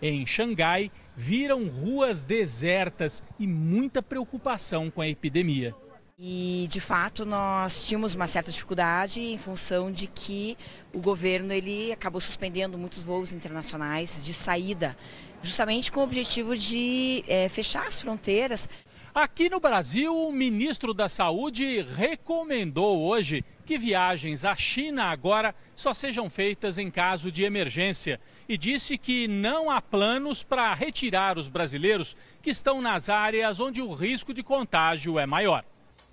Em 0.00 0.24
Xangai, 0.24 0.88
viram 1.16 1.66
ruas 1.66 2.22
desertas 2.22 3.24
e 3.36 3.48
muita 3.48 4.00
preocupação 4.00 4.92
com 4.92 5.02
a 5.02 5.08
epidemia. 5.08 5.74
E 6.20 6.66
de 6.68 6.80
fato 6.80 7.24
nós 7.24 7.86
tínhamos 7.86 8.16
uma 8.16 8.26
certa 8.26 8.50
dificuldade 8.50 9.20
em 9.20 9.38
função 9.38 9.92
de 9.92 10.08
que 10.08 10.58
o 10.92 10.98
governo 10.98 11.52
ele 11.52 11.92
acabou 11.92 12.20
suspendendo 12.20 12.76
muitos 12.76 13.04
voos 13.04 13.32
internacionais 13.32 14.24
de 14.24 14.32
saída, 14.32 14.98
justamente 15.44 15.92
com 15.92 16.00
o 16.00 16.02
objetivo 16.02 16.56
de 16.56 17.22
é, 17.28 17.48
fechar 17.48 17.86
as 17.86 18.02
fronteiras. 18.02 18.68
Aqui 19.14 19.48
no 19.48 19.60
Brasil, 19.60 20.12
o 20.12 20.32
ministro 20.32 20.92
da 20.92 21.08
Saúde 21.08 21.82
recomendou 21.82 23.00
hoje 23.00 23.44
que 23.64 23.78
viagens 23.78 24.44
à 24.44 24.56
China 24.56 25.04
agora 25.04 25.54
só 25.76 25.94
sejam 25.94 26.28
feitas 26.28 26.78
em 26.78 26.90
caso 26.90 27.30
de 27.30 27.44
emergência 27.44 28.20
e 28.48 28.58
disse 28.58 28.98
que 28.98 29.28
não 29.28 29.70
há 29.70 29.80
planos 29.80 30.42
para 30.42 30.74
retirar 30.74 31.38
os 31.38 31.46
brasileiros 31.46 32.16
que 32.42 32.50
estão 32.50 32.82
nas 32.82 33.08
áreas 33.08 33.60
onde 33.60 33.80
o 33.80 33.92
risco 33.92 34.34
de 34.34 34.42
contágio 34.42 35.16
é 35.16 35.24
maior 35.24 35.64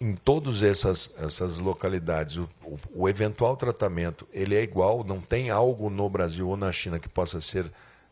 em 0.05 0.15
todas 0.15 0.61
essas, 0.61 1.15
essas 1.17 1.57
localidades, 1.57 2.37
o, 2.37 2.47
o, 2.63 2.77
o, 2.93 3.09
eventual 3.09 3.57
tratamento 3.57 4.27
ele 4.31 4.53
é 4.53 4.61
igual, 4.61 5.03
não 5.03 5.19
tem 5.19 5.49
algo 5.49 5.89
no 5.89 6.07
Brasil 6.07 6.47
ou 6.47 6.55
na 6.55 6.71
China 6.71 6.99
que 6.99 7.09
possa 7.09 7.41
ser 7.41 7.71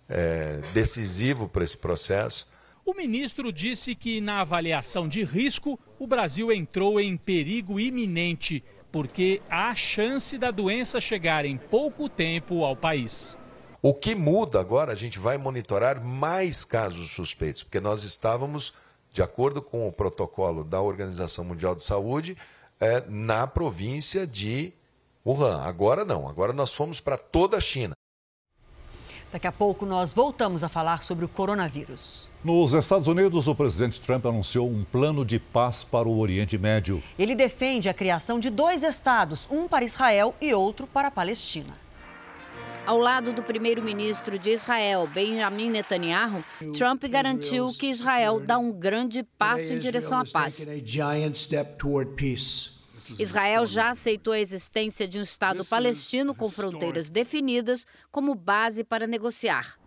é, 0.09 0.59
decisivo 0.73 1.47
para 1.47 1.63
esse 1.63 1.77
processo. 1.77 2.51
O 2.83 2.95
ministro 2.95 3.53
disse 3.53 3.93
que, 3.93 4.19
na 4.19 4.41
avaliação 4.41 5.07
de 5.07 5.23
risco, 5.23 5.79
o 5.99 6.07
Brasil 6.07 6.51
entrou 6.51 6.99
em 6.99 7.15
perigo 7.15 7.79
iminente, 7.79 8.63
porque 8.91 9.39
há 9.47 9.73
chance 9.75 10.35
da 10.37 10.49
doença 10.49 10.99
chegar 10.99 11.45
em 11.45 11.57
pouco 11.57 12.09
tempo 12.09 12.63
ao 12.65 12.75
país. 12.75 13.37
O 13.83 13.93
que 13.93 14.15
muda 14.15 14.59
agora, 14.59 14.91
a 14.91 14.95
gente 14.95 15.19
vai 15.19 15.37
monitorar 15.37 16.03
mais 16.03 16.65
casos 16.65 17.11
suspeitos, 17.11 17.61
porque 17.61 17.79
nós 17.79 18.03
estávamos 18.03 18.73
de 19.13 19.21
acordo 19.21 19.61
com 19.61 19.87
o 19.87 19.91
protocolo 19.91 20.63
da 20.63 20.81
Organização 20.81 21.45
Mundial 21.45 21.75
de 21.75 21.83
Saúde, 21.83 22.35
é, 22.79 23.03
na 23.07 23.45
província 23.45 24.25
de 24.25 24.73
Wuhan. 25.25 25.61
Agora 25.61 26.03
não, 26.03 26.27
agora 26.27 26.51
nós 26.51 26.73
fomos 26.73 26.99
para 26.99 27.17
toda 27.17 27.55
a 27.55 27.61
China. 27.61 27.93
Daqui 29.31 29.47
a 29.47 29.51
pouco 29.51 29.85
nós 29.85 30.13
voltamos 30.13 30.63
a 30.63 30.69
falar 30.69 31.03
sobre 31.03 31.25
o 31.25 31.27
coronavírus. 31.29 32.27
Nos 32.43 32.73
Estados 32.73 33.07
Unidos, 33.07 33.47
o 33.47 33.55
presidente 33.55 34.01
Trump 34.01 34.25
anunciou 34.25 34.67
um 34.67 34.83
plano 34.83 35.23
de 35.23 35.39
paz 35.39 35.83
para 35.83 36.07
o 36.07 36.19
Oriente 36.19 36.57
Médio. 36.57 37.01
Ele 37.17 37.33
defende 37.33 37.87
a 37.87 37.93
criação 37.93 38.39
de 38.39 38.49
dois 38.49 38.83
estados, 38.83 39.47
um 39.49 39.67
para 39.67 39.85
Israel 39.85 40.35
e 40.41 40.53
outro 40.53 40.85
para 40.85 41.07
a 41.07 41.11
Palestina. 41.11 41.82
Ao 42.85 42.97
lado 42.97 43.31
do 43.31 43.41
primeiro-ministro 43.41 44.37
de 44.37 44.51
Israel, 44.51 45.07
Benjamin 45.07 45.69
Netanyahu, 45.69 46.43
Trump 46.77 47.03
garantiu 47.05 47.69
que 47.79 47.87
Israel 47.87 48.41
dá 48.41 48.57
um 48.57 48.73
grande 48.73 49.23
passo 49.23 49.71
em 49.71 49.79
direção 49.79 50.19
à 50.19 50.25
paz. 50.25 50.59
Israel 53.17 53.65
já 53.65 53.89
aceitou 53.91 54.33
a 54.33 54.39
existência 54.39 55.07
de 55.07 55.17
um 55.17 55.21
Estado 55.21 55.63
palestino 55.63 56.35
com 56.35 56.49
fronteiras 56.49 57.09
definidas 57.09 57.87
como 58.11 58.35
base 58.35 58.83
para 58.83 59.07
negociar. 59.07 59.77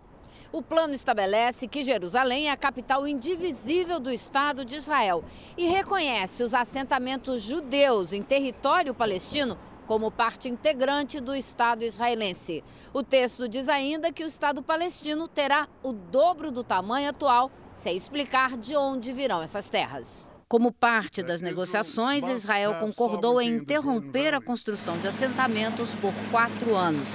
O 0.51 0.62
plano 0.62 0.94
estabelece 0.94 1.68
que 1.68 1.85
Jerusalém 1.85 2.49
é 2.49 2.53
a 2.53 2.57
capital 2.57 3.07
indivisível 3.07 4.01
do 4.01 4.11
Estado 4.11 4.64
de 4.64 4.77
Israel 4.77 5.23
e 5.57 5.66
reconhece 5.66 6.42
os 6.42 6.55
assentamentos 6.55 7.42
judeus 7.42 8.14
em 8.14 8.23
território 8.23 8.94
palestino 8.94 9.59
como 9.87 10.11
parte 10.11 10.49
integrante 10.49 11.20
do 11.20 11.35
Estado 11.35 11.85
israelense. 11.85 12.62
O 12.92 13.03
texto 13.03 13.49
diz 13.49 13.68
ainda 13.68 14.12
que 14.12 14.25
o 14.25 14.27
Estado 14.27 14.62
palestino 14.62 15.29
terá 15.29 15.68
o 15.83 15.92
dobro 15.92 16.51
do 16.51 16.64
tamanho 16.64 17.09
atual, 17.09 17.51
sem 17.72 17.96
explicar 17.96 18.57
de 18.57 18.77
onde 18.77 19.12
virão 19.12 19.42
essas 19.42 19.70
terras. 19.70 20.29
Como 20.49 20.70
parte 20.70 21.22
das 21.22 21.40
negociações, 21.40 22.27
Israel 22.29 22.75
concordou 22.79 23.40
em 23.40 23.57
interromper 23.57 24.33
a 24.33 24.40
construção 24.40 24.96
de 24.99 25.09
assentamentos 25.09 25.92
por 25.94 26.12
quatro 26.31 26.77
anos. 26.77 27.09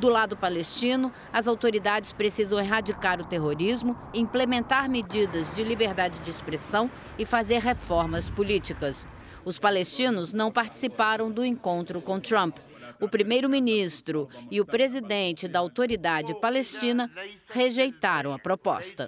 Do 0.00 0.08
lado 0.08 0.34
palestino, 0.34 1.12
as 1.30 1.46
autoridades 1.46 2.10
precisam 2.10 2.58
erradicar 2.58 3.20
o 3.20 3.24
terrorismo, 3.24 3.94
implementar 4.14 4.88
medidas 4.88 5.54
de 5.54 5.62
liberdade 5.62 6.20
de 6.20 6.30
expressão 6.30 6.90
e 7.18 7.26
fazer 7.26 7.58
reformas 7.58 8.30
políticas. 8.30 9.06
Os 9.44 9.58
palestinos 9.58 10.32
não 10.32 10.50
participaram 10.50 11.30
do 11.30 11.44
encontro 11.44 12.00
com 12.00 12.18
Trump. 12.18 12.56
O 12.98 13.10
primeiro-ministro 13.10 14.26
e 14.50 14.58
o 14.58 14.64
presidente 14.64 15.46
da 15.46 15.58
autoridade 15.58 16.32
palestina 16.40 17.10
rejeitaram 17.50 18.32
a 18.32 18.38
proposta. 18.38 19.06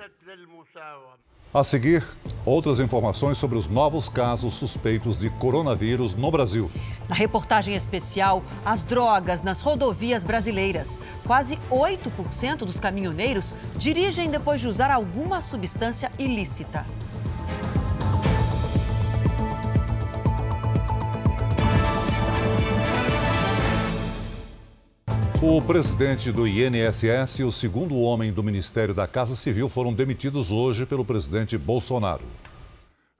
A 1.54 1.62
seguir, 1.62 2.02
outras 2.46 2.80
informações 2.80 3.36
sobre 3.36 3.58
os 3.58 3.68
novos 3.68 4.08
casos 4.08 4.54
suspeitos 4.54 5.18
de 5.18 5.28
coronavírus 5.28 6.16
no 6.16 6.30
Brasil. 6.30 6.70
Na 7.06 7.14
reportagem 7.14 7.74
especial, 7.74 8.42
as 8.64 8.84
drogas 8.84 9.42
nas 9.42 9.60
rodovias 9.60 10.24
brasileiras. 10.24 10.98
Quase 11.26 11.58
8% 11.70 12.60
dos 12.64 12.80
caminhoneiros 12.80 13.54
dirigem 13.76 14.30
depois 14.30 14.62
de 14.62 14.66
usar 14.66 14.90
alguma 14.90 15.42
substância 15.42 16.10
ilícita. 16.18 16.86
O 25.44 25.61
presidente 25.61 26.31
do 26.31 26.46
INSS 26.46 27.40
e 27.40 27.42
o 27.42 27.50
segundo 27.50 27.96
homem 27.96 28.33
do 28.33 28.44
Ministério 28.44 28.94
da 28.94 29.09
Casa 29.09 29.35
Civil 29.35 29.68
foram 29.68 29.92
demitidos 29.92 30.52
hoje 30.52 30.87
pelo 30.87 31.05
presidente 31.05 31.59
Bolsonaro. 31.59 32.22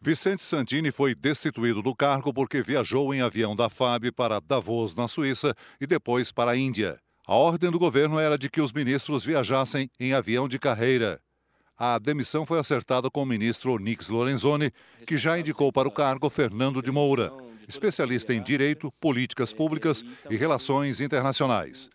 Vicente 0.01 0.41
Santini 0.41 0.93
foi 0.93 1.17
destituído 1.17 1.83
do 1.83 1.93
cargo 1.97 2.33
porque 2.33 2.63
viajou 2.63 3.13
em 3.13 3.21
avião 3.21 3.57
da 3.57 3.69
FAB 3.69 4.13
para 4.15 4.39
Davos, 4.39 4.95
na 4.95 5.09
Suíça, 5.09 5.53
e 5.81 5.87
depois 5.87 6.31
para 6.31 6.53
a 6.53 6.57
Índia. 6.57 6.97
A 7.27 7.35
ordem 7.35 7.73
do 7.73 7.79
governo 7.79 8.21
era 8.21 8.39
de 8.39 8.49
que 8.49 8.61
os 8.61 8.73
ministros 8.73 9.25
viajassem 9.25 9.91
em 9.99 10.13
avião 10.13 10.47
de 10.47 10.61
carreira. 10.61 11.21
A 11.77 11.99
demissão 11.99 12.47
foi 12.47 12.61
acertada 12.61 13.11
com 13.11 13.25
o 13.25 13.27
ministro 13.27 13.73
Onix 13.73 14.09
Lorenzoni, 14.09 14.71
que 15.09 15.19
já 15.19 15.41
indicou 15.41 15.73
para 15.73 15.89
o 15.89 15.93
cargo 15.93 16.31
Fernando 16.31 16.81
de 16.81 16.93
Moura, 16.93 17.33
especialista 17.67 18.33
em 18.33 18.41
direito, 18.41 18.93
políticas 19.01 19.53
públicas 19.53 20.05
e 20.31 20.37
relações 20.37 21.01
internacionais. 21.01 21.91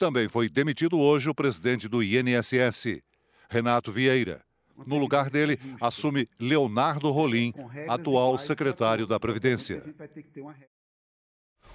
Também 0.00 0.30
foi 0.30 0.48
demitido 0.48 0.98
hoje 0.98 1.28
o 1.28 1.34
presidente 1.34 1.86
do 1.86 2.02
INSS, 2.02 3.02
Renato 3.50 3.92
Vieira. 3.92 4.40
No 4.86 4.96
lugar 4.96 5.28
dele, 5.28 5.60
assume 5.78 6.26
Leonardo 6.40 7.10
Rolim, 7.10 7.52
atual 7.86 8.38
secretário 8.38 9.06
da 9.06 9.20
Previdência. 9.20 9.84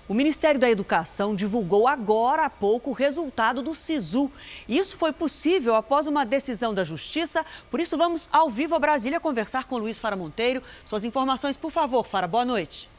O 0.07 0.13
Ministério 0.15 0.59
da 0.59 0.67
Educação 0.67 1.35
divulgou 1.35 1.87
agora 1.87 2.45
há 2.45 2.49
pouco 2.49 2.89
o 2.89 2.93
resultado 2.93 3.61
do 3.61 3.75
SISU. 3.75 4.31
Isso 4.67 4.97
foi 4.97 5.13
possível 5.13 5.75
após 5.75 6.07
uma 6.07 6.25
decisão 6.25 6.73
da 6.73 6.83
Justiça. 6.83 7.45
Por 7.69 7.79
isso, 7.79 7.95
vamos 7.95 8.27
ao 8.31 8.49
vivo 8.49 8.73
a 8.73 8.79
Brasília 8.79 9.19
conversar 9.19 9.65
com 9.65 9.77
Luiz 9.77 9.99
Fara 9.99 10.15
Monteiro. 10.15 10.63
Suas 10.83 11.03
informações, 11.03 11.55
por 11.55 11.69
favor, 11.69 12.03
Fara. 12.03 12.27
Boa 12.27 12.43
noite. 12.43 12.89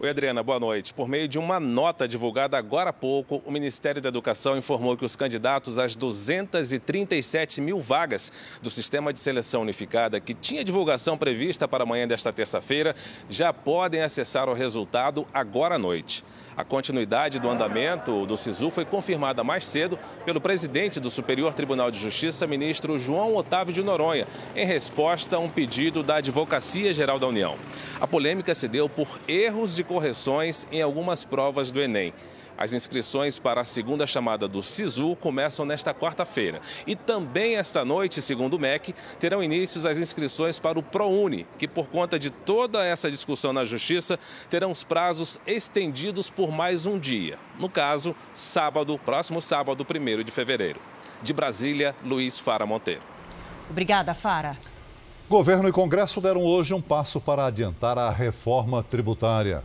Oi, 0.00 0.10
Adriana, 0.10 0.42
boa 0.42 0.58
noite. 0.58 0.92
Por 0.92 1.06
meio 1.06 1.28
de 1.28 1.38
uma 1.38 1.60
nota 1.60 2.08
divulgada 2.08 2.58
agora 2.58 2.90
há 2.90 2.92
pouco, 2.92 3.40
o 3.46 3.50
Ministério 3.52 4.02
da 4.02 4.08
Educação 4.08 4.58
informou 4.58 4.96
que 4.96 5.04
os 5.04 5.14
candidatos 5.14 5.78
às 5.78 5.94
237 5.94 7.60
mil 7.60 7.78
vagas 7.78 8.32
do 8.60 8.70
Sistema 8.70 9.12
de 9.12 9.20
Seleção 9.20 9.62
Unificada, 9.62 10.18
que 10.18 10.34
tinha 10.34 10.64
divulgação 10.64 11.16
prevista 11.16 11.68
para 11.68 11.84
amanhã 11.84 12.08
desta 12.08 12.32
terça-feira, 12.32 12.92
já 13.30 13.52
podem 13.52 14.02
acessar 14.02 14.48
o 14.48 14.52
resultado 14.52 15.28
agora 15.32 15.76
à 15.76 15.78
noite. 15.78 16.24
A 16.56 16.62
continuidade 16.62 17.40
do 17.40 17.50
andamento 17.50 18.24
do 18.26 18.36
SISU 18.36 18.70
foi 18.70 18.84
confirmada 18.84 19.42
mais 19.42 19.66
cedo 19.66 19.98
pelo 20.24 20.40
presidente 20.40 21.00
do 21.00 21.10
Superior 21.10 21.52
Tribunal 21.52 21.90
de 21.90 21.98
Justiça, 21.98 22.46
ministro 22.46 22.96
João 22.96 23.34
Otávio 23.34 23.74
de 23.74 23.82
Noronha, 23.82 24.24
em 24.54 24.64
resposta 24.64 25.34
a 25.34 25.40
um 25.40 25.48
pedido 25.48 26.00
da 26.00 26.16
Advocacia 26.16 26.94
Geral 26.94 27.18
da 27.18 27.26
União. 27.26 27.56
A 28.00 28.06
polêmica 28.06 28.54
se 28.54 28.68
deu 28.68 28.88
por 28.88 29.20
erros 29.26 29.74
de 29.74 29.82
correções 29.82 30.64
em 30.70 30.80
algumas 30.80 31.24
provas 31.24 31.72
do 31.72 31.80
Enem. 31.80 32.14
As 32.56 32.72
inscrições 32.72 33.38
para 33.38 33.60
a 33.60 33.64
segunda 33.64 34.06
chamada 34.06 34.46
do 34.46 34.62
SISU 34.62 35.16
começam 35.16 35.64
nesta 35.64 35.92
quarta-feira. 35.92 36.60
E 36.86 36.94
também 36.94 37.56
esta 37.56 37.84
noite, 37.84 38.22
segundo 38.22 38.54
o 38.54 38.58
MEC, 38.58 38.94
terão 39.18 39.42
início 39.42 39.88
as 39.88 39.98
inscrições 39.98 40.58
para 40.58 40.78
o 40.78 40.82
ProUni, 40.82 41.46
que 41.58 41.66
por 41.66 41.88
conta 41.88 42.18
de 42.18 42.30
toda 42.30 42.84
essa 42.84 43.10
discussão 43.10 43.52
na 43.52 43.64
Justiça, 43.64 44.18
terão 44.48 44.70
os 44.70 44.84
prazos 44.84 45.38
estendidos 45.46 46.30
por 46.30 46.50
mais 46.50 46.86
um 46.86 46.98
dia. 46.98 47.38
No 47.58 47.68
caso, 47.68 48.14
sábado, 48.32 48.98
próximo 48.98 49.42
sábado, 49.42 49.84
1 49.84 50.22
de 50.22 50.30
fevereiro. 50.30 50.80
De 51.22 51.32
Brasília, 51.32 51.94
Luiz 52.04 52.38
Fara 52.38 52.66
Monteiro. 52.66 53.02
Obrigada, 53.68 54.14
Fara. 54.14 54.56
Governo 55.28 55.68
e 55.68 55.72
Congresso 55.72 56.20
deram 56.20 56.42
hoje 56.42 56.74
um 56.74 56.82
passo 56.82 57.20
para 57.20 57.46
adiantar 57.46 57.98
a 57.98 58.10
reforma 58.10 58.82
tributária. 58.82 59.64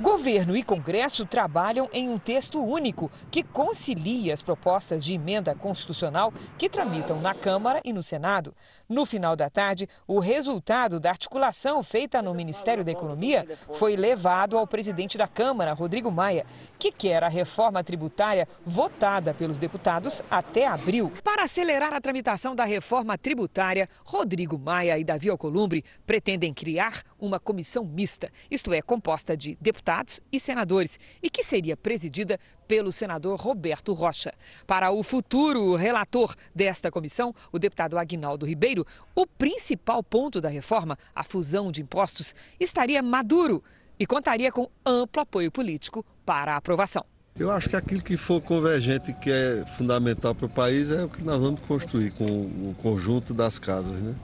Governo 0.00 0.56
e 0.56 0.62
Congresso 0.62 1.26
trabalham 1.26 1.86
em 1.92 2.08
um 2.08 2.18
texto 2.18 2.64
único 2.64 3.10
que 3.30 3.42
concilia 3.42 4.32
as 4.32 4.40
propostas 4.40 5.04
de 5.04 5.12
emenda 5.12 5.54
constitucional 5.54 6.32
que 6.56 6.68
tramitam 6.68 7.20
na 7.20 7.34
Câmara 7.34 7.78
e 7.84 7.92
no 7.92 8.02
Senado. 8.02 8.54
No 8.88 9.04
final 9.04 9.36
da 9.36 9.50
tarde, 9.50 9.86
o 10.06 10.18
resultado 10.18 10.98
da 10.98 11.10
articulação 11.10 11.82
feita 11.82 12.22
no 12.22 12.34
Ministério 12.34 12.82
da 12.82 12.90
Economia 12.90 13.46
foi 13.74 13.94
levado 13.94 14.56
ao 14.56 14.66
presidente 14.66 15.18
da 15.18 15.28
Câmara, 15.28 15.74
Rodrigo 15.74 16.10
Maia, 16.10 16.46
que 16.78 16.90
quer 16.90 17.22
a 17.22 17.28
reforma 17.28 17.84
tributária 17.84 18.48
votada 18.64 19.34
pelos 19.34 19.58
deputados 19.58 20.22
até 20.30 20.66
abril. 20.66 21.12
Para 21.22 21.44
acelerar 21.44 21.92
a 21.92 22.00
tramitação 22.00 22.56
da 22.56 22.64
reforma 22.64 23.18
tributária, 23.18 23.86
Rodrigo 24.04 24.58
Maia 24.58 24.98
e 24.98 25.04
Davi 25.04 25.28
Alcolumbre 25.28 25.84
pretendem 26.06 26.54
criar 26.54 27.02
uma 27.20 27.38
comissão 27.38 27.84
mista, 27.84 28.30
isto 28.50 28.72
é, 28.72 28.80
composta 28.80 29.36
de 29.36 29.56
deputados 29.60 29.81
deputados 29.82 30.20
e 30.32 30.38
senadores 30.38 30.98
e 31.20 31.28
que 31.28 31.42
seria 31.42 31.76
presidida 31.76 32.38
pelo 32.68 32.92
senador 32.92 33.38
Roberto 33.38 33.92
Rocha. 33.92 34.32
Para 34.66 34.92
o 34.92 35.02
futuro 35.02 35.74
relator 35.74 36.34
desta 36.54 36.90
comissão, 36.90 37.34
o 37.50 37.58
deputado 37.58 37.98
Aguinaldo 37.98 38.46
Ribeiro, 38.46 38.86
o 39.14 39.26
principal 39.26 40.02
ponto 40.02 40.40
da 40.40 40.48
reforma, 40.48 40.96
a 41.14 41.24
fusão 41.24 41.72
de 41.72 41.82
impostos, 41.82 42.34
estaria 42.60 43.02
maduro 43.02 43.62
e 43.98 44.06
contaria 44.06 44.52
com 44.52 44.70
amplo 44.86 45.22
apoio 45.22 45.50
político 45.50 46.06
para 46.24 46.54
a 46.54 46.56
aprovação. 46.56 47.04
Eu 47.36 47.50
acho 47.50 47.68
que 47.68 47.76
aquilo 47.76 48.02
que 48.02 48.16
for 48.16 48.40
convergente, 48.40 49.12
que 49.14 49.30
é 49.30 49.64
fundamental 49.76 50.34
para 50.34 50.46
o 50.46 50.50
país, 50.50 50.90
é 50.90 51.02
o 51.02 51.08
que 51.08 51.24
nós 51.24 51.40
vamos 51.40 51.60
construir 51.62 52.12
com 52.12 52.24
o 52.24 52.76
conjunto 52.80 53.32
das 53.34 53.58
casas. 53.58 54.00
Né? 54.00 54.14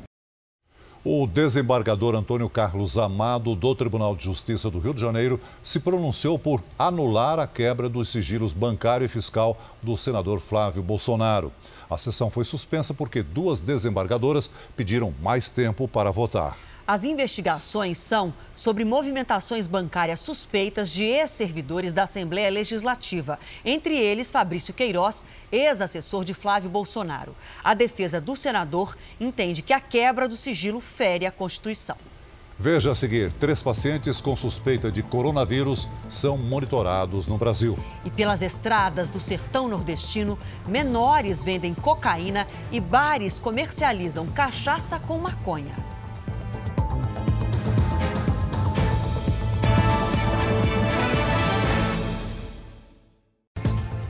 O 1.10 1.26
desembargador 1.26 2.14
Antônio 2.14 2.50
Carlos 2.50 2.98
Amado, 2.98 3.54
do 3.54 3.74
Tribunal 3.74 4.14
de 4.14 4.24
Justiça 4.24 4.68
do 4.68 4.78
Rio 4.78 4.92
de 4.92 5.00
Janeiro, 5.00 5.40
se 5.62 5.80
pronunciou 5.80 6.38
por 6.38 6.62
anular 6.78 7.38
a 7.38 7.46
quebra 7.46 7.88
dos 7.88 8.10
sigilos 8.10 8.52
bancário 8.52 9.06
e 9.06 9.08
fiscal 9.08 9.56
do 9.82 9.96
senador 9.96 10.38
Flávio 10.38 10.82
Bolsonaro. 10.82 11.50
A 11.88 11.96
sessão 11.96 12.28
foi 12.28 12.44
suspensa 12.44 12.92
porque 12.92 13.22
duas 13.22 13.60
desembargadoras 13.60 14.50
pediram 14.76 15.14
mais 15.22 15.48
tempo 15.48 15.88
para 15.88 16.10
votar. 16.10 16.67
As 16.88 17.04
investigações 17.04 17.98
são 17.98 18.32
sobre 18.54 18.82
movimentações 18.82 19.66
bancárias 19.66 20.20
suspeitas 20.20 20.90
de 20.90 21.04
ex-servidores 21.04 21.92
da 21.92 22.04
Assembleia 22.04 22.48
Legislativa, 22.48 23.38
entre 23.62 23.94
eles 23.94 24.30
Fabrício 24.30 24.72
Queiroz, 24.72 25.22
ex-assessor 25.52 26.24
de 26.24 26.32
Flávio 26.32 26.70
Bolsonaro. 26.70 27.36
A 27.62 27.74
defesa 27.74 28.22
do 28.22 28.34
senador 28.34 28.96
entende 29.20 29.60
que 29.60 29.74
a 29.74 29.80
quebra 29.80 30.26
do 30.26 30.34
sigilo 30.34 30.80
fere 30.80 31.26
a 31.26 31.30
Constituição. 31.30 31.96
Veja 32.58 32.92
a 32.92 32.94
seguir: 32.94 33.30
três 33.34 33.62
pacientes 33.62 34.22
com 34.22 34.34
suspeita 34.34 34.90
de 34.90 35.02
coronavírus 35.02 35.86
são 36.08 36.38
monitorados 36.38 37.26
no 37.26 37.36
Brasil. 37.36 37.78
E 38.02 38.10
pelas 38.10 38.40
estradas 38.40 39.10
do 39.10 39.20
sertão 39.20 39.68
nordestino, 39.68 40.38
menores 40.66 41.44
vendem 41.44 41.74
cocaína 41.74 42.48
e 42.72 42.80
bares 42.80 43.38
comercializam 43.38 44.26
cachaça 44.28 44.98
com 44.98 45.18
maconha. 45.18 45.97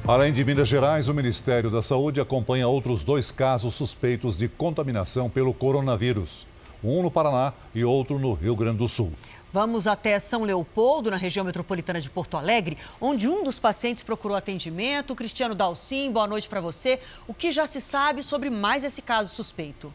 Além 0.08 0.32
de 0.32 0.42
Minas 0.42 0.66
Gerais, 0.66 1.06
o 1.10 1.12
Ministério 1.12 1.70
da 1.70 1.82
Saúde 1.82 2.18
acompanha 2.18 2.66
outros 2.66 3.04
dois 3.04 3.30
casos 3.30 3.74
suspeitos 3.74 4.34
de 4.34 4.48
contaminação 4.48 5.28
pelo 5.28 5.52
coronavírus. 5.52 6.46
Um 6.82 7.02
no 7.02 7.10
Paraná 7.10 7.52
e 7.74 7.84
outro 7.84 8.18
no 8.18 8.32
Rio 8.32 8.56
Grande 8.56 8.78
do 8.78 8.88
Sul. 8.88 9.12
Vamos 9.52 9.86
até 9.86 10.18
São 10.18 10.44
Leopoldo, 10.44 11.10
na 11.10 11.18
região 11.18 11.44
metropolitana 11.44 12.00
de 12.00 12.08
Porto 12.08 12.38
Alegre, 12.38 12.78
onde 12.98 13.28
um 13.28 13.44
dos 13.44 13.58
pacientes 13.58 14.02
procurou 14.02 14.34
atendimento. 14.34 15.14
Cristiano 15.14 15.54
Dalcin, 15.54 16.10
boa 16.10 16.26
noite 16.26 16.48
para 16.48 16.62
você. 16.62 16.98
O 17.26 17.34
que 17.34 17.52
já 17.52 17.66
se 17.66 17.78
sabe 17.78 18.22
sobre 18.22 18.48
mais 18.48 18.84
esse 18.84 19.02
caso 19.02 19.34
suspeito? 19.34 19.92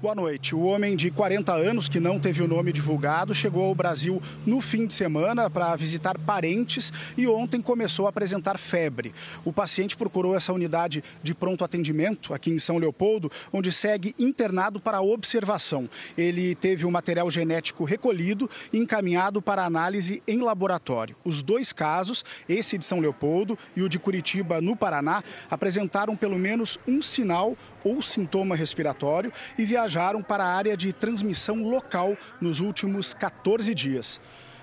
Boa 0.00 0.14
noite. 0.14 0.54
O 0.54 0.60
homem 0.60 0.94
de 0.94 1.10
40 1.10 1.52
anos, 1.52 1.88
que 1.88 1.98
não 1.98 2.20
teve 2.20 2.40
o 2.40 2.46
nome 2.46 2.72
divulgado, 2.72 3.34
chegou 3.34 3.64
ao 3.64 3.74
Brasil 3.74 4.22
no 4.46 4.60
fim 4.60 4.86
de 4.86 4.94
semana 4.94 5.50
para 5.50 5.74
visitar 5.74 6.16
parentes 6.16 6.92
e 7.16 7.26
ontem 7.26 7.60
começou 7.60 8.06
a 8.06 8.10
apresentar 8.10 8.58
febre. 8.58 9.12
O 9.44 9.52
paciente 9.52 9.96
procurou 9.96 10.36
essa 10.36 10.52
unidade 10.52 11.02
de 11.20 11.34
pronto 11.34 11.64
atendimento 11.64 12.32
aqui 12.32 12.48
em 12.48 12.60
São 12.60 12.78
Leopoldo, 12.78 13.28
onde 13.52 13.72
segue 13.72 14.14
internado 14.16 14.78
para 14.78 15.00
observação. 15.00 15.90
Ele 16.16 16.54
teve 16.54 16.86
o 16.86 16.92
material 16.92 17.28
genético 17.28 17.82
recolhido 17.82 18.48
e 18.72 18.78
encaminhado 18.78 19.42
para 19.42 19.64
análise 19.64 20.22
em 20.28 20.40
laboratório. 20.40 21.16
Os 21.24 21.42
dois 21.42 21.72
casos, 21.72 22.24
esse 22.48 22.78
de 22.78 22.84
São 22.84 23.00
Leopoldo 23.00 23.58
e 23.74 23.82
o 23.82 23.88
de 23.88 23.98
Curitiba, 23.98 24.60
no 24.60 24.76
Paraná, 24.76 25.24
apresentaram 25.50 26.14
pelo 26.14 26.38
menos 26.38 26.78
um 26.86 27.02
sinal 27.02 27.56
ou 27.84 28.02
sintoma 28.02 28.56
respiratório 28.56 29.32
e 29.58 29.64
viajaram 29.64 30.22
para 30.22 30.44
a 30.44 30.54
área 30.54 30.76
de 30.76 30.92
transmissão 30.92 31.62
local 31.62 32.16
nos 32.40 32.60
últimos 32.60 33.14
14 33.14 33.74
dias. 33.74 34.20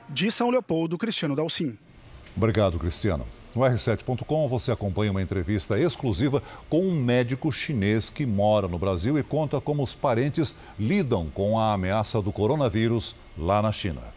De 0.10 0.30
São 0.32 0.50
Leopoldo, 0.50 0.98
Cristiano 0.98 1.36
Dalcin. 1.36 1.78
Obrigado, 2.36 2.78
Cristiano. 2.78 3.26
No 3.56 3.62
R7.com 3.62 4.48
você 4.50 4.72
acompanha 4.72 5.12
uma 5.12 5.22
entrevista 5.22 5.80
exclusiva 5.80 6.44
com 6.70 6.82
um 6.82 7.02
médico 7.02 7.52
chinês 7.52 8.10
que 8.10 8.26
mora 8.26 8.68
no 8.68 8.78
Brasil 8.78 9.18
e 9.18 9.24
conta 9.24 9.62
como 9.62 9.82
os 9.82 9.96
parentes 9.96 10.54
lidam 10.78 11.30
com 11.34 11.58
a 11.58 11.74
ameaça 11.74 12.22
do 12.22 12.34
coronavírus 12.34 13.16
lá 13.38 13.62
na 13.62 13.72
China. 13.72 14.15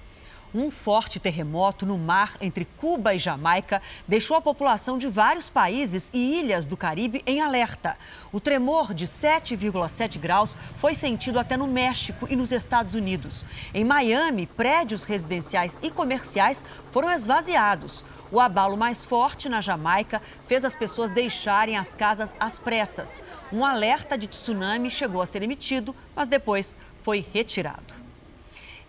Um 0.55 0.71
forte 0.71 1.21
terremoto 1.21 1.85
no 1.85 1.99
mar 1.99 2.35
entre 2.41 2.65
Cuba 2.65 3.15
e 3.15 3.19
Jamaica 3.19 3.83
deixou 4.07 4.35
a 4.35 4.41
população 4.41 4.97
de 4.97 5.07
vários 5.07 5.51
países 5.51 6.11
e 6.15 6.41
ilhas 6.41 6.67
do 6.67 6.75
Caribe 6.75 7.23
em 7.27 7.43
alerta. 7.43 7.99
O 8.33 8.41
tremor 8.41 8.95
de 8.95 9.07
7,7 9.07 10.19
graus 10.19 10.57
foi 10.79 10.95
sentido 10.95 11.39
até 11.39 11.55
no 11.55 11.67
México 11.67 12.27
e 12.31 12.35
nos 12.35 12.51
Estados 12.51 12.95
Unidos. 12.95 13.45
Em 13.75 13.85
Miami, 13.85 14.47
prédios 14.47 15.05
residenciais 15.05 15.79
e 15.83 15.91
comerciais 15.91 16.65
foram 16.93 17.13
esvaziados. 17.13 18.03
O 18.33 18.41
abalo 18.41 18.77
mais 18.77 19.05
forte 19.05 19.51
na 19.51 19.61
Jamaica 19.61 20.23
fez 20.47 20.65
as 20.65 20.75
pessoas 20.75 21.11
deixarem 21.11 21.77
as 21.77 21.95
casas 21.95 22.35
às 22.41 22.59
pressas. 22.59 23.23
Um 23.53 23.67
alerta 23.67 24.17
de 24.17 24.27
tsunami 24.27 24.91
chegou 24.91 25.21
a 25.21 25.27
ser 25.27 25.43
emitido, 25.43 25.95
mas 26.17 26.27
depois 26.27 26.75
foi 27.03 27.25
retirado. 27.35 28.08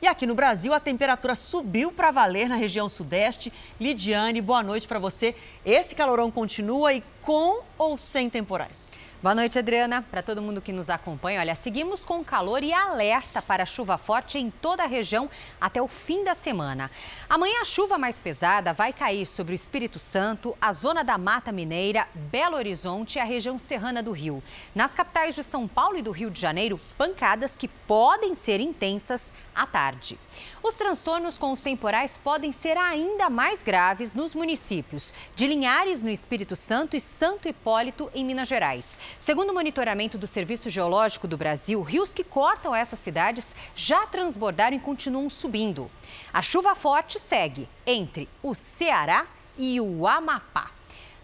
E 0.01 0.07
aqui 0.07 0.25
no 0.25 0.33
Brasil, 0.33 0.73
a 0.73 0.79
temperatura 0.79 1.35
subiu 1.35 1.91
para 1.91 2.09
valer 2.09 2.47
na 2.47 2.55
região 2.55 2.87
sudeste. 2.87 3.51
Lidiane, 3.79 4.39
boa 4.39 4.63
noite 4.63 4.87
para 4.87 4.97
você. 4.97 5.35
Esse 5.65 5.93
calorão 5.93 6.31
continua 6.31 6.93
e 6.93 7.03
com 7.21 7.61
ou 7.77 7.97
sem 7.97 8.29
temporais? 8.29 8.93
Boa 9.21 9.35
noite, 9.35 9.59
Adriana. 9.59 10.01
Para 10.01 10.23
todo 10.23 10.41
mundo 10.41 10.61
que 10.61 10.71
nos 10.71 10.89
acompanha, 10.89 11.41
olha, 11.41 11.53
seguimos 11.53 12.05
com 12.05 12.23
calor 12.23 12.63
e 12.63 12.71
alerta 12.71 13.41
para 13.41 13.65
chuva 13.65 13.97
forte 13.97 14.37
em 14.37 14.49
toda 14.49 14.83
a 14.83 14.87
região 14.87 15.29
até 15.59 15.81
o 15.81 15.89
fim 15.89 16.23
da 16.23 16.33
semana. 16.33 16.89
Amanhã 17.29 17.59
a 17.59 17.65
chuva 17.65 17.97
mais 17.97 18.17
pesada 18.17 18.71
vai 18.71 18.93
cair 18.93 19.25
sobre 19.25 19.53
o 19.53 19.55
Espírito 19.55 19.99
Santo, 19.99 20.57
a 20.61 20.71
zona 20.71 21.03
da 21.03 21.17
Mata 21.17 21.51
Mineira, 21.51 22.07
Belo 22.15 22.55
Horizonte 22.55 23.17
e 23.17 23.19
a 23.19 23.25
região 23.25 23.59
serrana 23.59 24.01
do 24.01 24.13
Rio. 24.13 24.41
Nas 24.73 24.93
capitais 24.93 25.35
de 25.35 25.43
São 25.43 25.67
Paulo 25.67 25.97
e 25.97 26.01
do 26.01 26.11
Rio 26.11 26.31
de 26.31 26.39
Janeiro, 26.39 26.79
pancadas 26.97 27.57
que 27.57 27.67
podem 27.67 28.33
ser 28.33 28.61
intensas 28.61 29.33
à 29.53 29.65
tarde. 29.65 30.17
Os 30.61 30.75
transtornos 30.75 31.37
com 31.37 31.53
os 31.53 31.61
temporais 31.61 32.17
podem 32.17 32.51
ser 32.51 32.77
ainda 32.77 33.29
mais 33.29 33.63
graves 33.63 34.13
nos 34.13 34.35
municípios 34.35 35.13
de 35.33 35.47
Linhares, 35.47 36.01
no 36.01 36.09
Espírito 36.09 36.53
Santo, 36.53 36.97
e 36.97 36.99
Santo 36.99 37.47
Hipólito, 37.47 38.11
em 38.13 38.25
Minas 38.25 38.49
Gerais. 38.49 38.99
Segundo 39.17 39.51
o 39.51 39.53
monitoramento 39.53 40.17
do 40.17 40.27
Serviço 40.27 40.69
Geológico 40.69 41.27
do 41.29 41.37
Brasil, 41.37 41.81
rios 41.81 42.13
que 42.13 42.25
cortam 42.25 42.75
essas 42.75 42.99
cidades 42.99 43.55
já 43.73 44.05
transbordaram 44.07 44.75
e 44.75 44.81
continuam 44.81 45.29
subindo. 45.29 45.89
A 46.33 46.41
chuva 46.41 46.75
forte 46.75 47.19
segue 47.19 47.67
entre 47.87 48.27
o 48.43 48.53
Ceará 48.53 49.27
e 49.57 49.79
o 49.79 50.05
Amapá. 50.05 50.71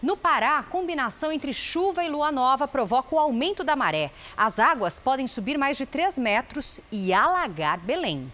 No 0.01 0.15
Pará, 0.15 0.59
a 0.59 0.63
combinação 0.63 1.31
entre 1.31 1.51
chuva 1.51 2.05
e 2.05 2.09
lua 2.09 2.31
nova 2.31 2.67
provoca 2.67 3.15
o 3.15 3.19
aumento 3.19 3.63
da 3.63 3.75
maré. 3.75 4.11
As 4.37 4.59
águas 4.59 4.99
podem 4.99 5.27
subir 5.27 5.57
mais 5.57 5.75
de 5.75 5.85
3 5.85 6.17
metros 6.19 6.79
e 6.91 7.13
alagar 7.13 7.79
Belém. 7.79 8.31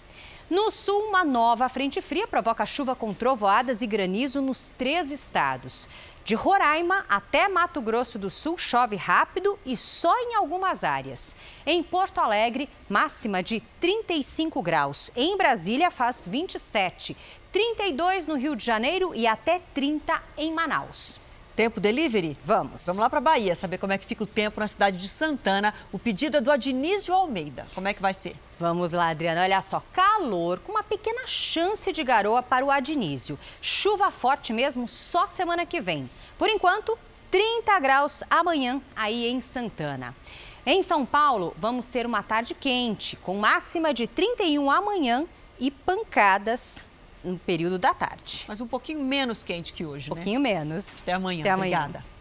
No 0.52 0.70
sul, 0.70 1.04
uma 1.08 1.24
nova 1.24 1.70
frente 1.70 2.02
fria 2.02 2.28
provoca 2.28 2.66
chuva 2.66 2.94
com 2.94 3.14
trovoadas 3.14 3.82
e 3.82 3.88
granizo 3.88 4.42
nos 4.42 4.74
três 4.78 5.10
estados. 5.10 5.88
De 6.26 6.36
Roraima 6.36 7.06
até 7.08 7.48
Mato 7.48 7.80
Grosso 7.80 8.20
do 8.20 8.30
Sul 8.30 8.58
chove 8.58 8.98
rápido 8.98 9.58
e 9.66 9.78
só 9.78 10.14
em 10.14 10.36
algumas 10.36 10.84
áreas. 10.84 11.38
Em 11.66 11.82
Porto 11.82 12.20
Alegre, 12.20 12.68
máxima 12.90 13.42
de 13.42 13.62
35 13.80 14.62
graus. 14.62 15.10
Em 15.16 15.38
Brasília, 15.38 15.90
faz 15.90 16.24
27. 16.28 17.16
32 17.54 18.28
no 18.28 18.36
Rio 18.36 18.54
de 18.54 18.66
Janeiro 18.66 19.14
e 19.16 19.26
até 19.26 19.62
30 19.74 20.22
em 20.38 20.52
Manaus. 20.54 21.22
Tempo 21.56 21.80
delivery? 21.80 22.38
Vamos. 22.46 22.86
Vamos 22.86 23.02
lá 23.02 23.10
para 23.10 23.20
Bahia 23.20 23.56
saber 23.56 23.78
como 23.78 23.92
é 23.92 23.98
que 23.98 24.06
fica 24.06 24.24
o 24.24 24.28
tempo 24.28 24.60
na 24.60 24.68
cidade 24.68 24.98
de 24.98 25.10
Santana. 25.10 25.74
O 25.92 26.00
pedido 26.00 26.38
é 26.38 26.42
do 26.42 26.52
Adnísio 26.52 27.14
Almeida. 27.14 27.68
Como 27.76 27.88
é 27.88 27.94
que 27.94 28.02
vai 28.02 28.14
ser? 28.14 28.36
Vamos 28.60 28.94
lá, 28.94 29.10
Adriana. 29.10 29.44
Olha 29.44 29.62
só, 29.62 29.84
calor 29.92 30.60
com 30.60 30.72
uma 30.72 30.84
pequena 30.84 31.28
chance 31.28 31.92
de 31.92 32.04
garoa 32.04 32.42
para 32.42 32.66
o 32.66 32.72
Adnísio. 32.72 33.38
Chuva 33.62 34.12
forte 34.12 34.54
mesmo 34.54 34.88
só 34.88 35.28
semana 35.28 35.66
que 35.66 35.82
vem. 35.82 36.10
Por 36.38 36.48
enquanto, 36.48 36.98
30 37.30 37.80
graus 37.80 38.24
amanhã 38.30 38.82
aí 38.96 39.28
em 39.28 39.42
Santana. 39.42 40.16
Em 40.66 40.84
São 40.84 41.06
Paulo, 41.06 41.56
vamos 41.58 41.86
ter 41.88 42.06
uma 42.06 42.22
tarde 42.22 42.54
quente, 42.54 43.16
com 43.16 43.38
máxima 43.38 43.94
de 43.94 44.06
31 44.06 44.70
amanhã 44.70 45.26
e 45.60 45.72
pancadas 45.72 46.86
no 47.24 47.38
período 47.38 47.78
da 47.78 47.94
tarde. 47.94 48.46
Mas 48.48 48.62
um 48.62 48.68
pouquinho 48.68 49.04
menos 49.04 49.44
quente 49.44 49.74
que 49.74 49.86
hoje, 49.86 50.12
um 50.12 50.16
pouquinho 50.16 50.40
né? 50.40 50.54
menos. 50.54 51.00
Até 51.00 51.14
amanhã. 51.14 51.42
Até 51.42 51.50
amanhã. 51.50 51.78
Obrigada. 51.78 52.12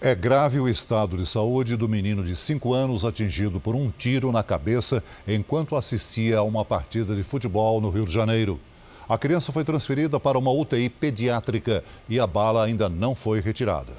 É 0.00 0.14
grave 0.14 0.60
o 0.60 0.68
estado 0.68 1.16
de 1.16 1.24
saúde 1.24 1.76
do 1.76 1.88
menino 1.88 2.22
de 2.22 2.36
5 2.36 2.74
anos 2.74 3.04
atingido 3.04 3.58
por 3.58 3.74
um 3.74 3.90
tiro 3.90 4.30
na 4.30 4.42
cabeça 4.42 5.02
enquanto 5.26 5.76
assistia 5.76 6.38
a 6.38 6.42
uma 6.42 6.64
partida 6.64 7.14
de 7.14 7.22
futebol 7.22 7.80
no 7.80 7.88
Rio 7.88 8.04
de 8.04 8.12
Janeiro. 8.12 8.60
A 9.08 9.16
criança 9.16 9.52
foi 9.52 9.64
transferida 9.64 10.20
para 10.20 10.38
uma 10.38 10.50
UTI 10.50 10.90
pediátrica 10.90 11.82
e 12.08 12.20
a 12.20 12.26
bala 12.26 12.64
ainda 12.64 12.88
não 12.88 13.14
foi 13.14 13.40
retirada. 13.40 13.92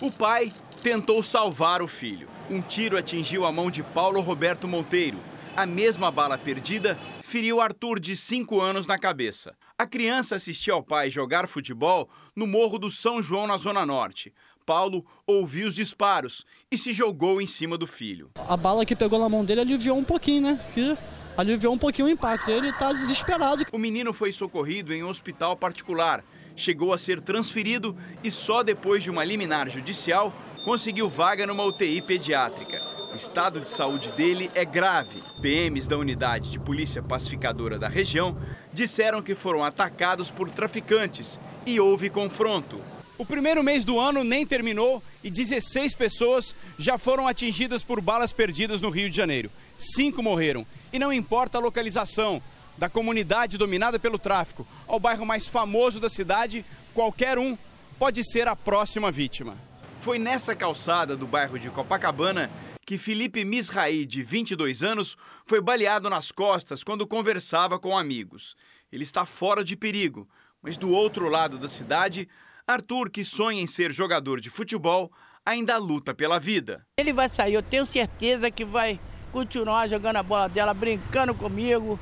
O 0.00 0.10
pai 0.10 0.52
tentou 0.82 1.22
salvar 1.22 1.80
o 1.80 1.88
filho. 1.88 2.28
Um 2.50 2.60
tiro 2.60 2.98
atingiu 2.98 3.46
a 3.46 3.52
mão 3.52 3.70
de 3.70 3.82
Paulo 3.82 4.20
Roberto 4.20 4.66
Monteiro. 4.68 5.18
A 5.54 5.66
mesma 5.66 6.10
bala 6.10 6.38
perdida 6.38 6.98
feriu 7.20 7.60
Arthur, 7.60 8.00
de 8.00 8.16
5 8.16 8.58
anos, 8.58 8.86
na 8.86 8.98
cabeça. 8.98 9.54
A 9.78 9.86
criança 9.86 10.36
assistia 10.36 10.72
ao 10.72 10.82
pai 10.82 11.10
jogar 11.10 11.46
futebol 11.46 12.08
no 12.34 12.46
Morro 12.46 12.78
do 12.78 12.90
São 12.90 13.20
João, 13.20 13.46
na 13.46 13.58
Zona 13.58 13.84
Norte. 13.84 14.32
Paulo 14.64 15.04
ouviu 15.26 15.68
os 15.68 15.74
disparos 15.74 16.46
e 16.70 16.78
se 16.78 16.90
jogou 16.90 17.38
em 17.38 17.46
cima 17.46 17.76
do 17.76 17.86
filho. 17.86 18.30
A 18.48 18.56
bala 18.56 18.86
que 18.86 18.96
pegou 18.96 19.18
na 19.18 19.28
mão 19.28 19.44
dele 19.44 19.60
aliviou 19.60 19.98
um 19.98 20.04
pouquinho, 20.04 20.40
né? 20.40 20.60
Que 20.72 20.96
aliviou 21.36 21.74
um 21.74 21.78
pouquinho 21.78 22.08
o 22.08 22.10
impacto. 22.10 22.50
Ele 22.50 22.70
está 22.70 22.90
desesperado. 22.90 23.66
O 23.72 23.78
menino 23.78 24.14
foi 24.14 24.32
socorrido 24.32 24.94
em 24.94 25.02
um 25.02 25.08
hospital 25.08 25.54
particular. 25.54 26.24
Chegou 26.56 26.94
a 26.94 26.98
ser 26.98 27.20
transferido 27.20 27.94
e 28.24 28.30
só 28.30 28.62
depois 28.62 29.02
de 29.02 29.10
uma 29.10 29.22
liminar 29.22 29.68
judicial 29.68 30.32
conseguiu 30.64 31.10
vaga 31.10 31.46
numa 31.46 31.64
UTI 31.64 32.00
pediátrica. 32.00 32.91
O 33.12 33.16
estado 33.16 33.60
de 33.60 33.68
saúde 33.68 34.10
dele 34.12 34.50
é 34.54 34.64
grave. 34.64 35.22
PMs 35.42 35.86
da 35.86 35.98
unidade 35.98 36.50
de 36.50 36.58
polícia 36.58 37.02
pacificadora 37.02 37.78
da 37.78 37.86
região 37.86 38.38
disseram 38.72 39.20
que 39.20 39.34
foram 39.34 39.62
atacados 39.62 40.30
por 40.30 40.48
traficantes 40.48 41.38
e 41.66 41.78
houve 41.78 42.08
confronto. 42.08 42.80
O 43.18 43.26
primeiro 43.26 43.62
mês 43.62 43.84
do 43.84 44.00
ano 44.00 44.24
nem 44.24 44.46
terminou 44.46 45.02
e 45.22 45.30
16 45.30 45.94
pessoas 45.94 46.54
já 46.78 46.96
foram 46.96 47.28
atingidas 47.28 47.84
por 47.84 48.00
balas 48.00 48.32
perdidas 48.32 48.80
no 48.80 48.88
Rio 48.88 49.10
de 49.10 49.16
Janeiro. 49.16 49.50
Cinco 49.76 50.22
morreram. 50.22 50.66
E 50.90 50.98
não 50.98 51.12
importa 51.12 51.58
a 51.58 51.60
localização, 51.60 52.40
da 52.78 52.88
comunidade 52.88 53.58
dominada 53.58 53.98
pelo 53.98 54.18
tráfico 54.18 54.66
ao 54.88 54.98
bairro 54.98 55.26
mais 55.26 55.46
famoso 55.46 56.00
da 56.00 56.08
cidade, 56.08 56.64
qualquer 56.94 57.38
um 57.38 57.58
pode 57.98 58.24
ser 58.24 58.48
a 58.48 58.56
próxima 58.56 59.12
vítima. 59.12 59.54
Foi 60.00 60.18
nessa 60.18 60.56
calçada 60.56 61.14
do 61.14 61.26
bairro 61.26 61.58
de 61.58 61.68
Copacabana 61.68 62.50
que 62.84 62.98
Felipe 62.98 63.44
Misraí, 63.44 64.04
de 64.04 64.22
22 64.22 64.82
anos, 64.82 65.16
foi 65.46 65.60
baleado 65.60 66.10
nas 66.10 66.32
costas 66.32 66.82
quando 66.82 67.06
conversava 67.06 67.78
com 67.78 67.96
amigos. 67.96 68.56
Ele 68.90 69.02
está 69.02 69.24
fora 69.24 69.64
de 69.64 69.76
perigo, 69.76 70.28
mas 70.60 70.76
do 70.76 70.90
outro 70.90 71.28
lado 71.28 71.58
da 71.58 71.68
cidade, 71.68 72.28
Arthur, 72.66 73.10
que 73.10 73.24
sonha 73.24 73.60
em 73.60 73.66
ser 73.66 73.92
jogador 73.92 74.40
de 74.40 74.50
futebol, 74.50 75.10
ainda 75.44 75.76
luta 75.78 76.14
pela 76.14 76.38
vida. 76.38 76.86
Ele 76.98 77.12
vai 77.12 77.28
sair, 77.28 77.54
eu 77.54 77.62
tenho 77.62 77.86
certeza 77.86 78.50
que 78.50 78.64
vai 78.64 79.00
continuar 79.32 79.88
jogando 79.88 80.16
a 80.16 80.22
bola 80.22 80.48
dela, 80.48 80.74
brincando 80.74 81.34
comigo. 81.34 81.98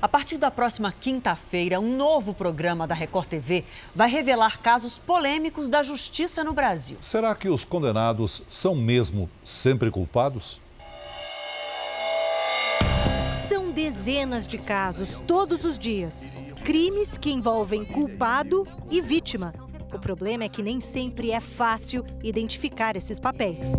A 0.00 0.08
partir 0.08 0.38
da 0.38 0.48
próxima 0.48 0.92
quinta-feira, 0.92 1.80
um 1.80 1.96
novo 1.96 2.32
programa 2.32 2.86
da 2.86 2.94
Record 2.94 3.26
TV 3.26 3.64
vai 3.92 4.08
revelar 4.08 4.60
casos 4.60 4.96
polêmicos 4.96 5.68
da 5.68 5.82
justiça 5.82 6.44
no 6.44 6.52
Brasil. 6.52 6.96
Será 7.00 7.34
que 7.34 7.48
os 7.48 7.64
condenados 7.64 8.44
são 8.48 8.76
mesmo 8.76 9.28
sempre 9.42 9.90
culpados? 9.90 10.60
São 13.48 13.72
dezenas 13.72 14.46
de 14.46 14.56
casos 14.56 15.18
todos 15.26 15.64
os 15.64 15.76
dias. 15.76 16.30
Crimes 16.64 17.18
que 17.18 17.32
envolvem 17.32 17.84
culpado 17.84 18.64
e 18.88 19.00
vítima. 19.00 19.52
O 19.92 19.98
problema 19.98 20.44
é 20.44 20.48
que 20.48 20.62
nem 20.62 20.80
sempre 20.80 21.32
é 21.32 21.40
fácil 21.40 22.06
identificar 22.22 22.94
esses 22.94 23.18
papéis. 23.18 23.72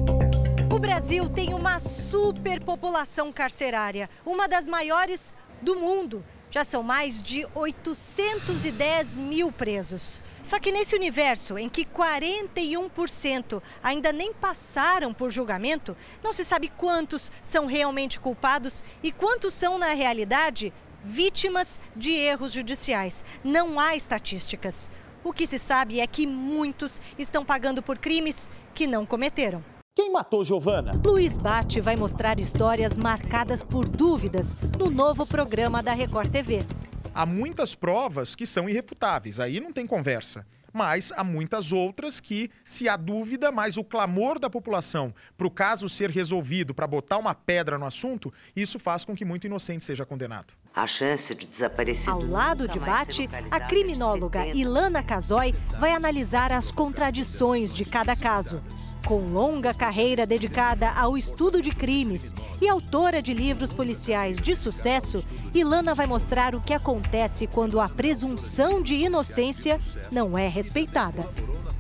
O 0.70 0.80
Brasil 0.80 1.30
tem 1.30 1.54
uma 1.54 1.80
superpopulação 1.80 3.32
carcerária, 3.32 4.10
uma 4.26 4.50
das 4.50 4.68
maiores 4.68 5.34
do 5.62 5.76
mundo. 5.76 6.24
Já 6.52 6.66
são 6.66 6.82
mais 6.82 7.22
de 7.22 7.46
810 7.54 9.18
mil 9.18 9.52
presos. 9.52 10.20
Só 10.42 10.58
que 10.60 10.72
nesse 10.72 10.96
universo 10.96 11.58
em 11.58 11.70
que 11.70 11.86
41% 11.86 13.62
ainda 13.84 14.12
nem 14.12 14.34
passaram 14.34 15.14
por 15.14 15.30
julgamento, 15.30 15.96
não 16.24 16.34
se 16.34 16.44
sabe 16.44 16.70
quantos 16.70 17.32
são 17.44 17.66
realmente 17.66 18.20
culpados 18.20 18.84
e 19.04 19.12
quantos 19.12 19.54
são, 19.54 19.78
na 19.78 19.94
realidade, 19.94 20.74
vítimas 21.04 21.80
de 21.96 22.12
erros 22.12 22.54
judiciais. 22.54 23.24
Não 23.44 23.80
há 23.80 23.96
estatísticas. 23.96 24.90
O 25.24 25.34
que 25.34 25.46
se 25.46 25.60
sabe 25.60 26.00
é 26.00 26.08
que 26.08 26.26
muitos 26.26 27.02
estão 27.18 27.46
pagando 27.46 27.84
por 27.84 27.98
crimes 27.98 28.50
que 28.74 28.88
não 28.88 29.06
cometeram. 29.06 29.64
Quem 30.00 30.14
matou 30.14 30.46
Giovana? 30.46 30.94
Luiz 31.06 31.38
Bate 31.38 31.82
vai 31.82 31.98
mostrar 31.98 32.40
histórias 32.40 32.98
marcadas 32.98 33.62
por 33.62 33.86
dúvidas 33.86 34.58
no 34.78 34.90
novo 34.90 35.26
programa 35.26 35.84
da 35.84 35.94
Record 35.94 36.32
TV. 36.32 36.66
Há 37.14 37.26
muitas 37.26 37.76
provas 37.76 38.34
que 38.34 38.46
são 38.46 38.70
irrefutáveis, 38.70 39.42
aí 39.42 39.60
não 39.60 39.74
tem 39.74 39.86
conversa. 39.86 40.48
Mas 40.72 41.12
há 41.12 41.22
muitas 41.22 41.74
outras 41.74 42.22
que, 42.22 42.50
se 42.64 42.88
há 42.88 42.96
dúvida, 42.96 43.52
mas 43.52 43.76
o 43.76 43.84
clamor 43.84 44.40
da 44.40 44.50
população 44.50 45.14
para 45.38 45.48
o 45.48 45.52
caso 45.52 45.90
ser 45.90 46.10
resolvido, 46.10 46.74
para 46.74 46.88
botar 46.88 47.18
uma 47.18 47.36
pedra 47.36 47.78
no 47.78 47.86
assunto, 47.86 48.32
isso 48.56 48.80
faz 48.80 49.04
com 49.04 49.14
que 49.14 49.26
muito 49.26 49.48
inocente 49.48 49.84
seja 49.84 50.06
condenado. 50.06 50.54
A 50.74 50.88
chance 50.88 51.36
de 51.36 51.46
desaparecer. 51.46 52.14
Ao 52.14 52.24
lado 52.24 52.70
de 52.70 52.80
Bate, 52.80 53.30
a 53.52 53.60
criminóloga 53.60 54.48
Ilana 54.48 55.04
Casoy 55.04 55.54
vai 55.78 55.92
analisar 55.92 56.54
as 56.54 56.72
contradições 56.72 57.74
de 57.74 57.84
cada 57.84 58.16
caso. 58.16 58.64
Com 59.06 59.18
longa 59.34 59.74
carreira 59.74 60.26
dedicada 60.26 60.92
ao 60.92 61.18
estudo 61.18 61.62
de 61.62 61.72
crimes 61.72 62.36
e 62.62 62.70
autora 62.70 63.22
de 63.22 63.34
livros 63.34 63.74
policiais 63.74 64.38
de 64.38 64.56
sucesso, 64.56 65.26
Ilana 65.54 65.96
vai 65.96 66.06
mostrar 66.06 66.54
o 66.54 66.62
que 66.62 66.74
acontece 66.74 67.48
quando 67.48 67.80
a 67.80 67.90
presunção 67.90 68.84
de 68.84 68.94
inocência 68.94 69.80
não 70.12 70.38
é 70.38 70.48
respeitada. 70.48 71.28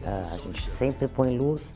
A 0.05 0.37
gente 0.37 0.67
sempre 0.67 1.07
põe 1.07 1.37
luz 1.37 1.75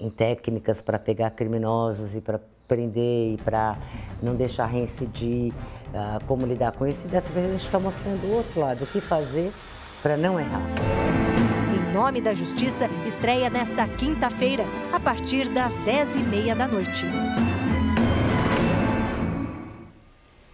em 0.00 0.10
técnicas 0.10 0.82
para 0.82 0.98
pegar 0.98 1.30
criminosos 1.30 2.16
e 2.16 2.20
para 2.20 2.40
prender 2.66 3.34
e 3.34 3.36
para 3.36 3.78
não 4.20 4.34
deixar 4.34 4.66
reincidir, 4.66 5.52
como 6.26 6.44
lidar 6.44 6.72
com 6.72 6.86
isso. 6.86 7.06
E 7.06 7.10
dessa 7.10 7.30
vez 7.30 7.46
a 7.46 7.50
gente 7.50 7.60
está 7.60 7.78
mostrando 7.78 8.24
o 8.26 8.32
outro 8.32 8.58
lado, 8.58 8.82
o 8.82 8.86
que 8.86 9.00
fazer 9.00 9.52
para 10.02 10.16
não 10.16 10.40
errar. 10.40 10.62
Nome 11.94 12.20
da 12.20 12.34
Justiça 12.34 12.90
estreia 13.06 13.48
nesta 13.48 13.86
quinta-feira, 13.86 14.66
a 14.92 14.98
partir 14.98 15.48
das 15.48 15.72
10h30 15.84 16.52
da 16.56 16.66
noite. 16.66 17.06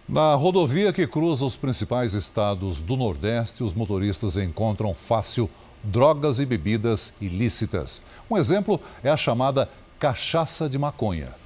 Na 0.07 0.35
rodovia 0.35 0.93
que 0.93 1.07
cruza 1.07 1.43
os 1.43 1.57
principais 1.57 2.13
estados 2.13 2.79
do 2.79 2.95
Nordeste, 2.95 3.63
os 3.63 3.73
motoristas 3.73 4.37
encontram 4.37 4.93
fácil 4.93 5.49
drogas 5.83 6.39
e 6.39 6.45
bebidas 6.45 7.11
ilícitas. 7.19 8.03
Um 8.29 8.37
exemplo 8.37 8.79
é 9.03 9.09
a 9.09 9.17
chamada 9.17 9.67
cachaça 9.97 10.69
de 10.69 10.77
maconha. 10.77 11.40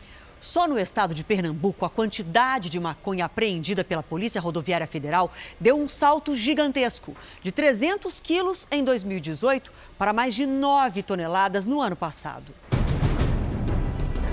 Só 0.46 0.68
no 0.68 0.78
estado 0.78 1.16
de 1.16 1.24
Pernambuco, 1.24 1.86
a 1.86 1.90
quantidade 1.90 2.70
de 2.70 2.80
maconha 2.80 3.26
apreendida 3.26 3.84
pela 3.84 4.04
Polícia 4.04 4.40
Rodoviária 4.40 4.86
Federal 4.86 5.32
deu 5.60 5.76
um 5.76 5.90
salto 5.90 6.36
gigantesco, 6.36 7.18
de 7.42 7.52
300 7.52 8.20
quilos 8.20 8.68
em 8.70 8.84
2018 8.84 9.74
para 9.98 10.14
mais 10.14 10.36
de 10.36 10.46
9 10.46 11.02
toneladas 11.02 11.66
no 11.66 11.82
ano 11.82 11.96
passado. 11.96 12.54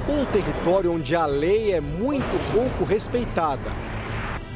Um 0.07 0.27
território 0.31 0.93
onde 0.93 1.17
a 1.17 1.25
lei 1.25 1.73
é 1.73 1.81
muito 1.81 2.53
pouco 2.53 2.85
respeitada. 2.85 3.73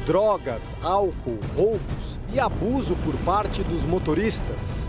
drogas, 0.05 0.75
álcool, 0.81 1.39
roubos 1.55 2.19
e 2.31 2.39
abuso 2.39 2.95
por 2.97 3.15
parte 3.25 3.63
dos 3.63 3.83
motoristas. 3.83 4.87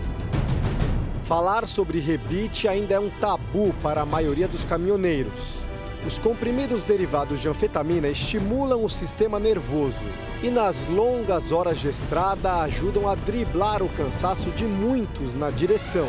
Falar 1.23 1.67
sobre 1.67 1.99
rebite 1.99 2.67
ainda 2.67 2.93
é 2.93 2.99
um 2.99 3.09
tabu 3.09 3.73
para 3.81 4.01
a 4.01 4.05
maioria 4.05 4.47
dos 4.47 4.63
caminhoneiros. 4.63 5.67
Os 6.05 6.17
comprimidos 6.17 6.81
derivados 6.81 7.41
de 7.41 7.49
anfetamina 7.49 8.07
estimulam 8.07 8.83
o 8.83 8.89
sistema 8.89 9.37
nervoso 9.37 10.05
e, 10.41 10.49
nas 10.49 10.85
longas 10.85 11.51
horas 11.51 11.77
de 11.77 11.89
estrada, 11.89 12.61
ajudam 12.61 13.07
a 13.07 13.15
driblar 13.15 13.83
o 13.83 13.89
cansaço 13.89 14.49
de 14.51 14.65
muitos 14.65 15.33
na 15.33 15.49
direção. 15.49 16.07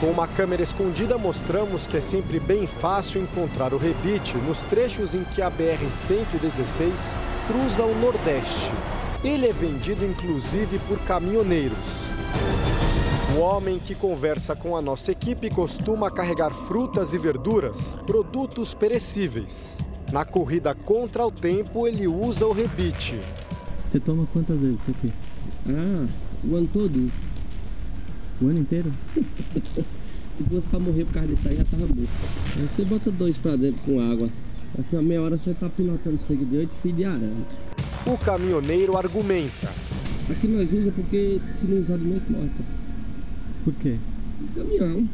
Com 0.00 0.06
uma 0.06 0.26
câmera 0.26 0.62
escondida, 0.62 1.18
mostramos 1.18 1.86
que 1.86 1.96
é 1.96 2.00
sempre 2.00 2.40
bem 2.40 2.66
fácil 2.66 3.20
encontrar 3.20 3.74
o 3.74 3.78
rebite 3.78 4.36
nos 4.38 4.62
trechos 4.62 5.14
em 5.14 5.24
que 5.24 5.42
a 5.42 5.50
BR-116 5.50 7.14
cruza 7.48 7.82
o 7.82 7.94
Nordeste. 7.96 8.70
Ele 9.22 9.46
é 9.48 9.52
vendido 9.52 10.06
inclusive 10.06 10.78
por 10.88 10.98
caminhoneiros. 11.00 12.08
O 13.38 13.40
homem 13.40 13.78
que 13.78 13.94
conversa 13.94 14.56
com 14.56 14.76
a 14.76 14.82
nossa 14.82 15.12
equipe 15.12 15.48
costuma 15.48 16.10
carregar 16.10 16.52
frutas 16.52 17.14
e 17.14 17.18
verduras, 17.18 17.94
produtos 18.04 18.74
perecíveis. 18.74 19.78
Na 20.12 20.24
corrida 20.24 20.74
contra 20.74 21.24
o 21.24 21.30
tempo, 21.30 21.86
ele 21.86 22.08
usa 22.08 22.44
o 22.48 22.52
rebite. 22.52 23.20
Você 23.92 24.00
toma 24.00 24.26
quantas 24.32 24.58
vezes 24.58 24.80
isso 24.80 24.90
aqui? 24.90 25.12
Ah, 25.68 26.08
o 26.50 26.56
ano 26.56 26.68
todo? 26.72 27.12
O 28.42 28.48
ano 28.48 28.58
inteiro? 28.58 28.92
Se 29.14 30.44
fosse 30.50 30.66
pra 30.66 30.80
morrer 30.80 31.04
por 31.04 31.14
causa 31.14 31.28
disso 31.28 31.48
aí, 31.48 31.56
já 31.58 31.64
tava 31.64 31.86
morto. 31.86 32.10
Aí 32.56 32.68
você 32.74 32.84
bota 32.86 33.10
dois 33.12 33.38
pra 33.38 33.54
dentro 33.54 33.80
com 33.84 34.00
água. 34.00 34.28
Daqui 34.76 34.96
a 34.96 35.02
meia 35.02 35.22
hora 35.22 35.36
você 35.36 35.54
tá 35.54 35.68
pilotando 35.68 36.18
sangue 36.26 36.44
de 36.44 36.56
oito 36.56 36.72
filhos 36.82 36.96
de 36.96 37.04
arame. 37.04 37.44
O 38.04 38.18
caminhoneiro 38.18 38.96
argumenta. 38.96 39.72
Aqui 40.28 40.48
nós 40.48 40.68
usamos 40.72 40.92
porque 40.92 41.40
se 41.60 41.66
não 41.66 41.82
usar 41.82 41.98
de 41.98 42.04
noite, 42.04 42.32
morta. 42.32 42.87
Por 43.64 43.74
quê? 43.74 43.96
Caminhão. 44.54 45.08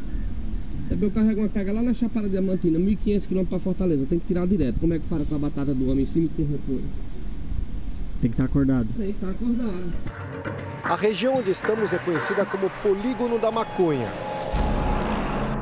Eu 0.91 1.11
carrego 1.11 1.41
uma 1.41 1.49
carga 1.49 1.73
lá 1.73 1.83
na 1.83 1.95
Chapada 1.95 2.29
Diamantina, 2.29 2.79
1.500 2.79 3.27
km 3.27 3.45
para 3.47 3.59
Fortaleza. 3.59 4.07
Tem 4.07 4.19
que 4.19 4.27
tirar 4.27 4.47
direto. 4.47 4.79
Como 4.79 4.93
é 4.93 4.99
que 4.99 5.07
para 5.07 5.25
com 5.25 5.35
a 5.35 5.39
batata 5.39 5.75
do 5.75 5.91
homem 5.91 6.05
em 6.05 6.13
cima 6.13 6.29
com 6.37 6.43
repolho? 6.43 6.85
Tem 8.21 8.31
que 8.31 8.35
estar 8.35 8.45
acordado. 8.45 8.89
Tem 8.97 9.07
que 9.07 9.13
estar 9.13 9.31
acordado. 9.31 9.93
A 10.83 10.97
região 10.97 11.35
onde 11.35 11.51
estamos 11.51 11.93
é 11.93 11.99
conhecida 11.99 12.45
como 12.45 12.71
Polígono 12.83 13.39
da 13.39 13.51
Maconha. 13.51 14.09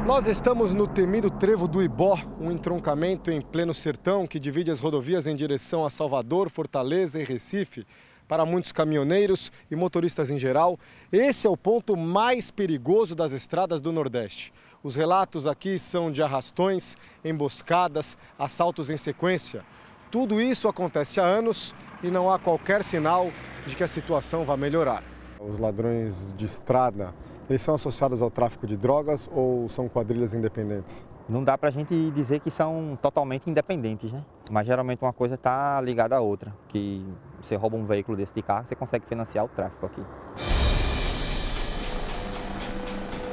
Nós 0.06 0.26
estamos 0.26 0.74
no 0.74 0.88
temido 0.88 1.30
Trevo 1.30 1.68
do 1.68 1.80
Ibó, 1.80 2.18
um 2.40 2.50
entroncamento 2.50 3.30
em 3.30 3.40
pleno 3.40 3.72
sertão 3.72 4.26
que 4.26 4.40
divide 4.40 4.70
as 4.70 4.80
rodovias 4.80 5.28
em 5.28 5.36
direção 5.36 5.86
a 5.86 5.90
Salvador, 5.90 6.50
Fortaleza 6.50 7.20
e 7.20 7.24
Recife. 7.24 7.86
Para 8.28 8.44
muitos 8.46 8.72
caminhoneiros 8.72 9.52
e 9.70 9.76
motoristas 9.76 10.30
em 10.30 10.38
geral, 10.38 10.78
esse 11.10 11.46
é 11.46 11.50
o 11.50 11.56
ponto 11.56 11.96
mais 11.96 12.50
perigoso 12.50 13.14
das 13.14 13.32
estradas 13.32 13.80
do 13.80 13.92
Nordeste. 13.92 14.52
Os 14.82 14.96
relatos 14.96 15.46
aqui 15.46 15.78
são 15.78 16.10
de 16.10 16.22
arrastões, 16.22 16.96
emboscadas, 17.24 18.18
assaltos 18.38 18.90
em 18.90 18.96
sequência. 18.96 19.64
Tudo 20.10 20.40
isso 20.40 20.66
acontece 20.66 21.20
há 21.20 21.24
anos 21.24 21.74
e 22.02 22.10
não 22.10 22.30
há 22.30 22.38
qualquer 22.38 22.82
sinal 22.82 23.30
de 23.66 23.76
que 23.76 23.84
a 23.84 23.88
situação 23.88 24.44
vá 24.44 24.56
melhorar. 24.56 25.04
Os 25.38 25.58
ladrões 25.58 26.34
de 26.36 26.44
estrada, 26.44 27.14
eles 27.48 27.62
são 27.62 27.74
associados 27.74 28.20
ao 28.20 28.30
tráfico 28.30 28.66
de 28.66 28.76
drogas 28.76 29.28
ou 29.32 29.68
são 29.68 29.88
quadrilhas 29.88 30.34
independentes? 30.34 31.06
Não 31.32 31.42
dá 31.42 31.56
para 31.56 31.70
a 31.70 31.72
gente 31.72 32.10
dizer 32.10 32.40
que 32.40 32.50
são 32.50 32.98
totalmente 33.00 33.48
independentes, 33.48 34.12
né? 34.12 34.22
Mas 34.50 34.66
geralmente 34.66 35.00
uma 35.00 35.14
coisa 35.14 35.34
está 35.34 35.80
ligada 35.80 36.14
à 36.14 36.20
outra. 36.20 36.54
Que 36.68 37.02
você 37.40 37.56
rouba 37.56 37.74
um 37.74 37.86
veículo 37.86 38.18
desse 38.18 38.34
de 38.34 38.42
carro, 38.42 38.66
você 38.68 38.74
consegue 38.74 39.06
financiar 39.06 39.46
o 39.46 39.48
tráfico 39.48 39.86
aqui. 39.86 40.02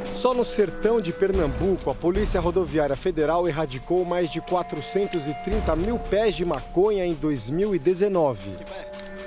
Só 0.06 0.34
no 0.34 0.46
sertão 0.46 1.02
de 1.02 1.12
Pernambuco, 1.12 1.90
a 1.90 1.94
Polícia 1.94 2.40
Rodoviária 2.40 2.96
Federal 2.96 3.50
erradicou 3.50 4.06
mais 4.06 4.30
de 4.30 4.40
430 4.40 5.76
mil 5.76 6.00
pés 6.00 6.36
de 6.36 6.46
maconha 6.46 7.06
em 7.06 7.14
2019. 7.14 8.52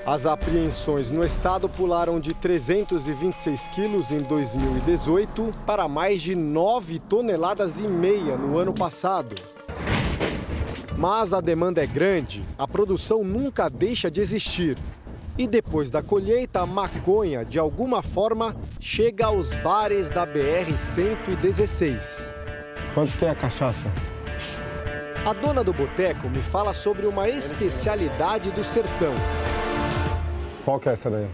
As 0.04 0.26
apreensões 0.26 1.12
no 1.12 1.24
estado 1.24 1.68
pularam 1.68 2.18
de 2.18 2.34
326 2.34 3.68
quilos 3.68 4.10
em 4.10 4.18
2018 4.18 5.52
para 5.64 5.86
mais 5.86 6.20
de 6.20 6.34
9 6.34 6.98
toneladas 6.98 7.78
e 7.78 7.86
meia 7.86 8.36
no 8.36 8.58
ano 8.58 8.74
passado. 8.74 9.36
Mas 10.98 11.32
a 11.32 11.40
demanda 11.40 11.80
é 11.80 11.86
grande, 11.86 12.44
a 12.58 12.66
produção 12.66 13.22
nunca 13.22 13.68
deixa 13.68 14.10
de 14.10 14.20
existir. 14.20 14.76
E 15.38 15.46
depois 15.46 15.88
da 15.88 16.02
colheita, 16.02 16.62
a 16.62 16.66
maconha, 16.66 17.44
de 17.44 17.60
alguma 17.60 18.02
forma, 18.02 18.56
chega 18.80 19.26
aos 19.26 19.54
bares 19.54 20.10
da 20.10 20.26
BR-116. 20.26 22.34
Quanto 22.92 23.16
tem 23.16 23.28
a 23.28 23.36
cachaça? 23.36 23.88
A 25.24 25.32
dona 25.32 25.62
do 25.62 25.72
boteco 25.72 26.28
me 26.28 26.42
fala 26.42 26.74
sobre 26.74 27.06
uma 27.06 27.28
especialidade 27.28 28.50
do 28.50 28.64
sertão. 28.64 29.14
Qual 30.64 30.78
que 30.78 30.88
é 30.88 30.92
essa 30.92 31.10
daí? 31.10 31.28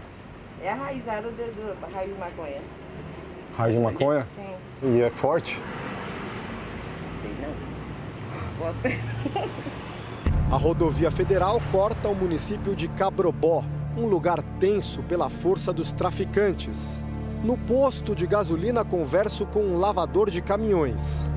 É 0.63 0.71
a 0.71 0.75
raizada 0.75 1.29
do, 1.29 1.31
do 1.31 1.93
raiz 1.93 2.13
de 2.13 2.19
maconha. 2.19 2.61
Raiz 3.55 3.75
de 3.75 3.81
maconha? 3.81 4.27
Sim. 4.35 4.95
E 4.95 5.01
é 5.01 5.09
forte? 5.09 5.61
Sei 7.21 7.31
não. 7.41 7.49
A 10.51 10.57
rodovia 10.57 11.11
federal 11.11 11.61
corta 11.71 12.07
o 12.07 12.15
município 12.15 12.75
de 12.75 12.87
Cabrobó, 12.87 13.63
um 13.95 14.07
lugar 14.07 14.41
tenso 14.59 15.03
pela 15.03 15.29
força 15.29 15.71
dos 15.71 15.93
traficantes. 15.93 17.03
No 17.43 17.55
posto 17.55 18.15
de 18.15 18.25
gasolina, 18.25 18.83
converso 18.83 19.45
com 19.45 19.59
um 19.59 19.77
lavador 19.77 20.31
de 20.31 20.41
caminhões. 20.41 21.29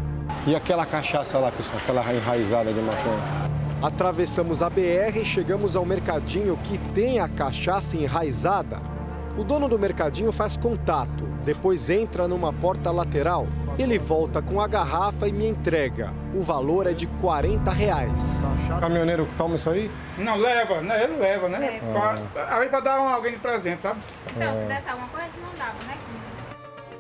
E 0.47 0.57
aquela 0.57 0.87
cachaça 0.87 1.39
lá, 1.39 1.49
aquela 1.49 2.15
enraizada 2.15 2.73
de 2.73 2.81
maconha? 2.81 3.23
Atravessamos 3.83 4.63
a 4.63 4.71
BR 4.71 5.19
e 5.21 5.25
chegamos 5.25 5.75
ao 5.75 5.85
mercadinho 5.85 6.57
que 6.59 6.79
tem 6.95 7.19
a 7.19 7.29
cachaça 7.29 7.97
enraizada. 7.97 8.81
O 9.37 9.43
dono 9.43 9.67
do 9.67 9.77
mercadinho 9.77 10.31
faz 10.31 10.57
contato, 10.57 11.25
depois 11.45 11.91
entra 11.91 12.29
numa 12.29 12.53
porta 12.53 12.93
lateral. 12.93 13.49
Ele 13.77 13.99
volta 13.99 14.41
com 14.41 14.61
a 14.61 14.69
garrafa 14.69 15.27
e 15.27 15.33
me 15.33 15.49
entrega. 15.49 16.13
O 16.33 16.43
valor 16.43 16.87
é 16.87 16.93
de 16.93 17.09
40 17.09 17.73
reais. 17.73 18.45
Caminhoneiro 18.79 19.27
que 19.27 19.35
toma 19.35 19.57
isso 19.57 19.69
aí? 19.69 19.91
Não, 20.17 20.37
leva, 20.37 20.81
né? 20.81 21.03
Ele 21.03 21.17
leva, 21.17 21.49
né? 21.49 21.59
Leva. 21.59 22.19
Pra, 22.33 22.59
aí 22.59 22.69
pra 22.69 22.79
dar 22.79 23.01
um, 23.01 23.09
alguém 23.09 23.33
de 23.33 23.39
presente, 23.39 23.83
sabe? 23.83 23.99
Então, 24.31 24.61
se 24.61 24.65
desse 24.67 24.89
alguma 24.89 25.09
coisa, 25.09 25.27
não 25.43 25.59
dava, 25.59 25.83
né? 25.89 25.97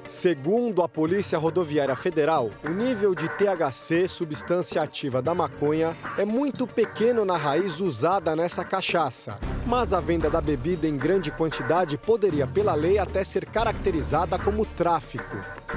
Segundo 0.04 0.82
a 0.82 0.88
Polícia 0.88 1.38
Rodoviária 1.38 1.94
Federal, 1.94 2.50
o 2.64 2.68
nível 2.68 3.14
de 3.14 3.28
THC, 3.28 4.08
substância 4.08 4.82
ativa 4.82 5.22
da 5.22 5.32
maconha, 5.32 5.96
é 6.18 6.24
muito 6.24 6.66
pequeno 6.66 7.24
na 7.24 7.36
raiz 7.36 7.78
usada 7.78 8.34
nessa 8.34 8.64
cachaça. 8.64 9.38
Mas 9.64 9.92
a 9.92 10.00
venda 10.00 10.28
da 10.28 10.40
bebida 10.40 10.88
em 10.88 10.98
grande 10.98 11.30
quantidade 11.30 11.96
poderia, 11.96 12.48
pela 12.48 12.74
lei, 12.74 12.98
até 12.98 13.22
ser 13.22 13.46
caracterizada 13.48 14.36
como 14.36 14.66
tráfico. 14.66 15.36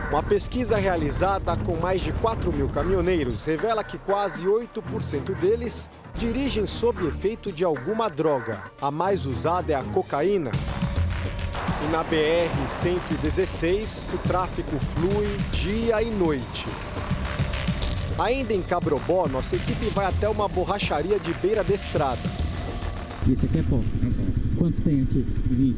Uma 0.10 0.24
pesquisa 0.24 0.76
realizada 0.76 1.56
com 1.58 1.76
mais 1.76 2.02
de 2.02 2.12
4 2.14 2.52
mil 2.52 2.68
caminhoneiros 2.68 3.44
revela 3.44 3.84
que 3.84 4.00
quase 4.00 4.46
8% 4.46 5.36
deles 5.36 5.88
dirigem 6.16 6.66
sob 6.66 7.06
efeito 7.06 7.52
de 7.52 7.64
alguma 7.64 8.10
droga. 8.10 8.64
A 8.82 8.90
mais 8.90 9.28
usada 9.28 9.72
é 9.72 9.76
a 9.76 9.84
cocaína, 9.84 10.52
e 11.86 11.92
na 11.92 12.04
BR-116, 12.04 14.06
o 14.14 14.18
tráfego 14.20 14.80
flui 14.80 15.28
dia 15.52 16.02
e 16.02 16.10
noite. 16.10 16.68
Ainda 18.18 18.54
em 18.54 18.62
Cabrobó, 18.62 19.28
nossa 19.28 19.56
equipe 19.56 19.88
vai 19.88 20.06
até 20.06 20.28
uma 20.28 20.48
borracharia 20.48 21.20
de 21.20 21.34
beira 21.34 21.64
da 21.64 21.76
estrada. 21.76 22.22
E 23.28 23.34
esse 23.34 23.46
aqui 23.46 23.60
é 23.60 23.64
pó? 23.64 23.78
É 23.78 23.80
pó. 23.80 24.24
Quanto 24.58 24.82
tem 24.82 25.02
aqui? 25.02 25.26
20. 25.50 25.78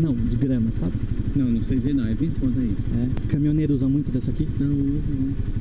Não, 0.00 0.14
de 0.14 0.36
grama, 0.36 0.72
sabe? 0.72 0.92
Não, 1.34 1.46
não 1.46 1.62
sei 1.62 1.78
dizer 1.78 1.94
não, 1.94 2.06
é 2.06 2.14
20 2.14 2.40
pontos 2.40 2.58
aí. 2.58 2.76
É. 2.94 3.28
Caminhoneiro 3.28 3.74
usa 3.74 3.88
muito 3.88 4.10
dessa 4.10 4.30
aqui? 4.30 4.48
Não, 4.58 4.74
usa. 4.74 5.02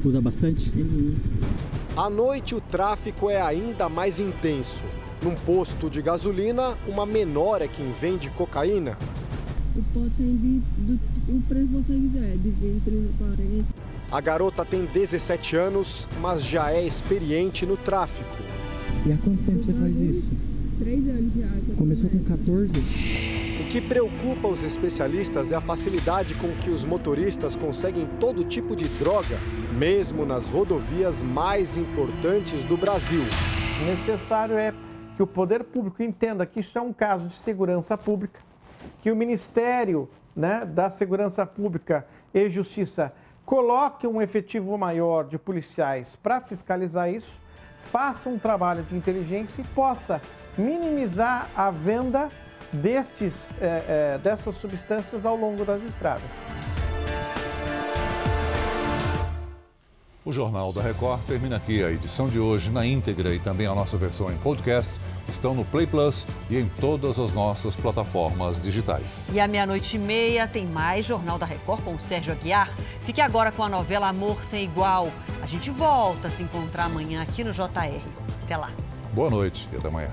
Usa 0.04 0.22
bastante? 0.22 0.72
Ele 0.76 1.14
usa. 1.14 1.22
À 1.96 2.10
noite, 2.10 2.56
o 2.56 2.62
tráfico 2.62 3.30
é 3.30 3.42
ainda 3.42 3.88
mais 3.88 4.20
intenso. 4.20 4.84
Num 5.22 5.36
posto 5.36 5.90
de 5.90 6.02
gasolina, 6.02 6.78
uma 6.88 7.06
menor 7.06 7.62
é 7.62 7.68
quem 7.68 7.92
vende 7.92 8.30
cocaína. 8.32 8.98
O 9.76 9.84
pó 9.94 10.00
tem 10.18 10.38
de, 10.38 10.62
do, 10.78 11.00
o 11.36 11.42
preço 11.42 11.68
que 11.68 11.74
você 11.74 11.94
quiser, 11.94 12.38
de 12.38 12.50
20, 12.50 12.84
30, 12.84 13.10
40. 13.18 13.66
A 14.10 14.22
garota 14.22 14.64
tem 14.64 14.86
17 14.86 15.58
anos, 15.58 16.08
mas 16.22 16.44
já 16.44 16.72
é 16.72 16.86
experiente 16.86 17.66
no 17.66 17.76
tráfico. 17.76 18.30
E 19.06 19.12
há 19.12 19.18
quanto 19.18 19.44
tempo 19.44 19.64
você 19.64 19.74
faz 19.74 20.00
isso? 20.00 20.32
Três 20.80 21.08
anos 21.10 21.34
já. 21.34 21.76
Começou 21.76 22.10
com 22.10 22.20
14? 22.20 22.74
O 23.62 23.68
que 23.68 23.82
preocupa 23.82 24.48
os 24.48 24.64
especialistas 24.64 25.52
é 25.52 25.56
a 25.56 25.62
facilidade 25.62 26.36
com 26.36 26.48
que 26.62 26.70
os 26.70 26.86
motoristas 26.86 27.56
conseguem 27.56 28.08
todo 28.20 28.46
tipo 28.46 28.76
de 28.76 28.88
droga, 29.00 29.38
mesmo 29.78 30.26
nas 30.26 30.48
rodovias 30.48 31.22
mais 31.22 31.76
importantes 31.76 32.64
do 32.64 32.78
Brasil. 32.78 33.24
O 33.82 33.86
necessário 33.86 34.58
é 34.58 34.74
que 35.18 35.24
o 35.24 35.28
poder 35.28 35.64
público 35.64 36.02
entenda 36.02 36.46
que 36.46 36.60
isso 36.62 36.78
é 36.78 36.82
um 36.82 36.94
caso 36.94 37.28
de 37.28 37.36
segurança 37.36 37.98
pública, 37.98 38.40
que 39.02 39.12
o 39.12 39.16
Ministério 39.16 40.10
né, 40.36 40.66
da 40.66 40.90
Segurança 40.90 41.46
Pública 41.46 42.06
e 42.34 42.50
Justiça 42.50 43.14
coloque 43.46 44.08
um 44.08 44.22
efetivo 44.22 44.78
maior 44.78 45.26
de 45.26 45.38
policiais 45.38 46.16
para 46.16 46.42
fiscalizar 46.42 47.10
isso, 47.10 47.34
faça 47.92 48.30
um 48.30 48.40
trabalho 48.40 48.84
de 48.84 48.96
inteligência 48.96 49.62
e 49.62 49.68
possa 49.68 50.22
minimizar 50.58 51.50
a 51.56 51.70
venda 51.70 52.30
destes, 52.74 53.50
é, 53.62 54.16
é, 54.16 54.18
dessas 54.18 54.56
substâncias 54.58 55.26
ao 55.26 55.36
longo 55.36 55.64
das 55.64 55.82
estradas. 55.84 56.24
O 60.26 60.32
Jornal 60.32 60.74
da 60.74 60.82
Record 60.82 61.22
termina 61.28 61.58
aqui. 61.58 61.84
A 61.84 61.92
edição 61.92 62.28
de 62.28 62.40
hoje 62.40 62.72
na 62.72 62.84
íntegra 62.84 63.34
e 63.34 63.40
também 63.40 63.68
a 63.68 63.76
nossa 63.76 63.96
versão 63.96 64.32
em 64.32 64.38
podcast 64.38 65.00
estão 65.28 65.54
no 65.54 65.66
Play 65.66 65.88
Plus 65.88 66.28
e 66.50 66.58
em 66.58 66.70
todas 66.80 67.20
as 67.20 67.34
nossas 67.34 67.76
plataformas 67.76 68.62
digitais. 68.62 69.28
E 69.32 69.40
à 69.40 69.48
meia-noite 69.48 69.96
e 69.96 70.00
meia 70.00 70.48
tem 70.48 70.66
mais 70.66 71.06
Jornal 71.06 71.38
da 71.38 71.46
Record 71.46 71.84
com 71.84 71.96
o 71.96 72.00
Sérgio 72.00 72.34
Aguiar. 72.34 72.70
Fique 73.04 73.22
agora 73.22 73.52
com 73.52 73.64
a 73.64 73.70
novela 73.70 74.08
Amor 74.08 74.44
Sem 74.44 74.64
Igual. 74.64 75.12
A 75.42 75.48
gente 75.48 75.70
volta 75.70 76.28
a 76.28 76.32
se 76.32 76.44
encontrar 76.44 76.86
amanhã 76.86 77.22
aqui 77.22 77.44
no 77.44 77.52
JR. 77.52 78.02
Até 78.44 78.58
lá. 78.58 78.72
Boa 79.14 79.30
noite 79.30 79.68
e 79.72 79.78
até 79.78 79.88
amanhã. 79.88 80.10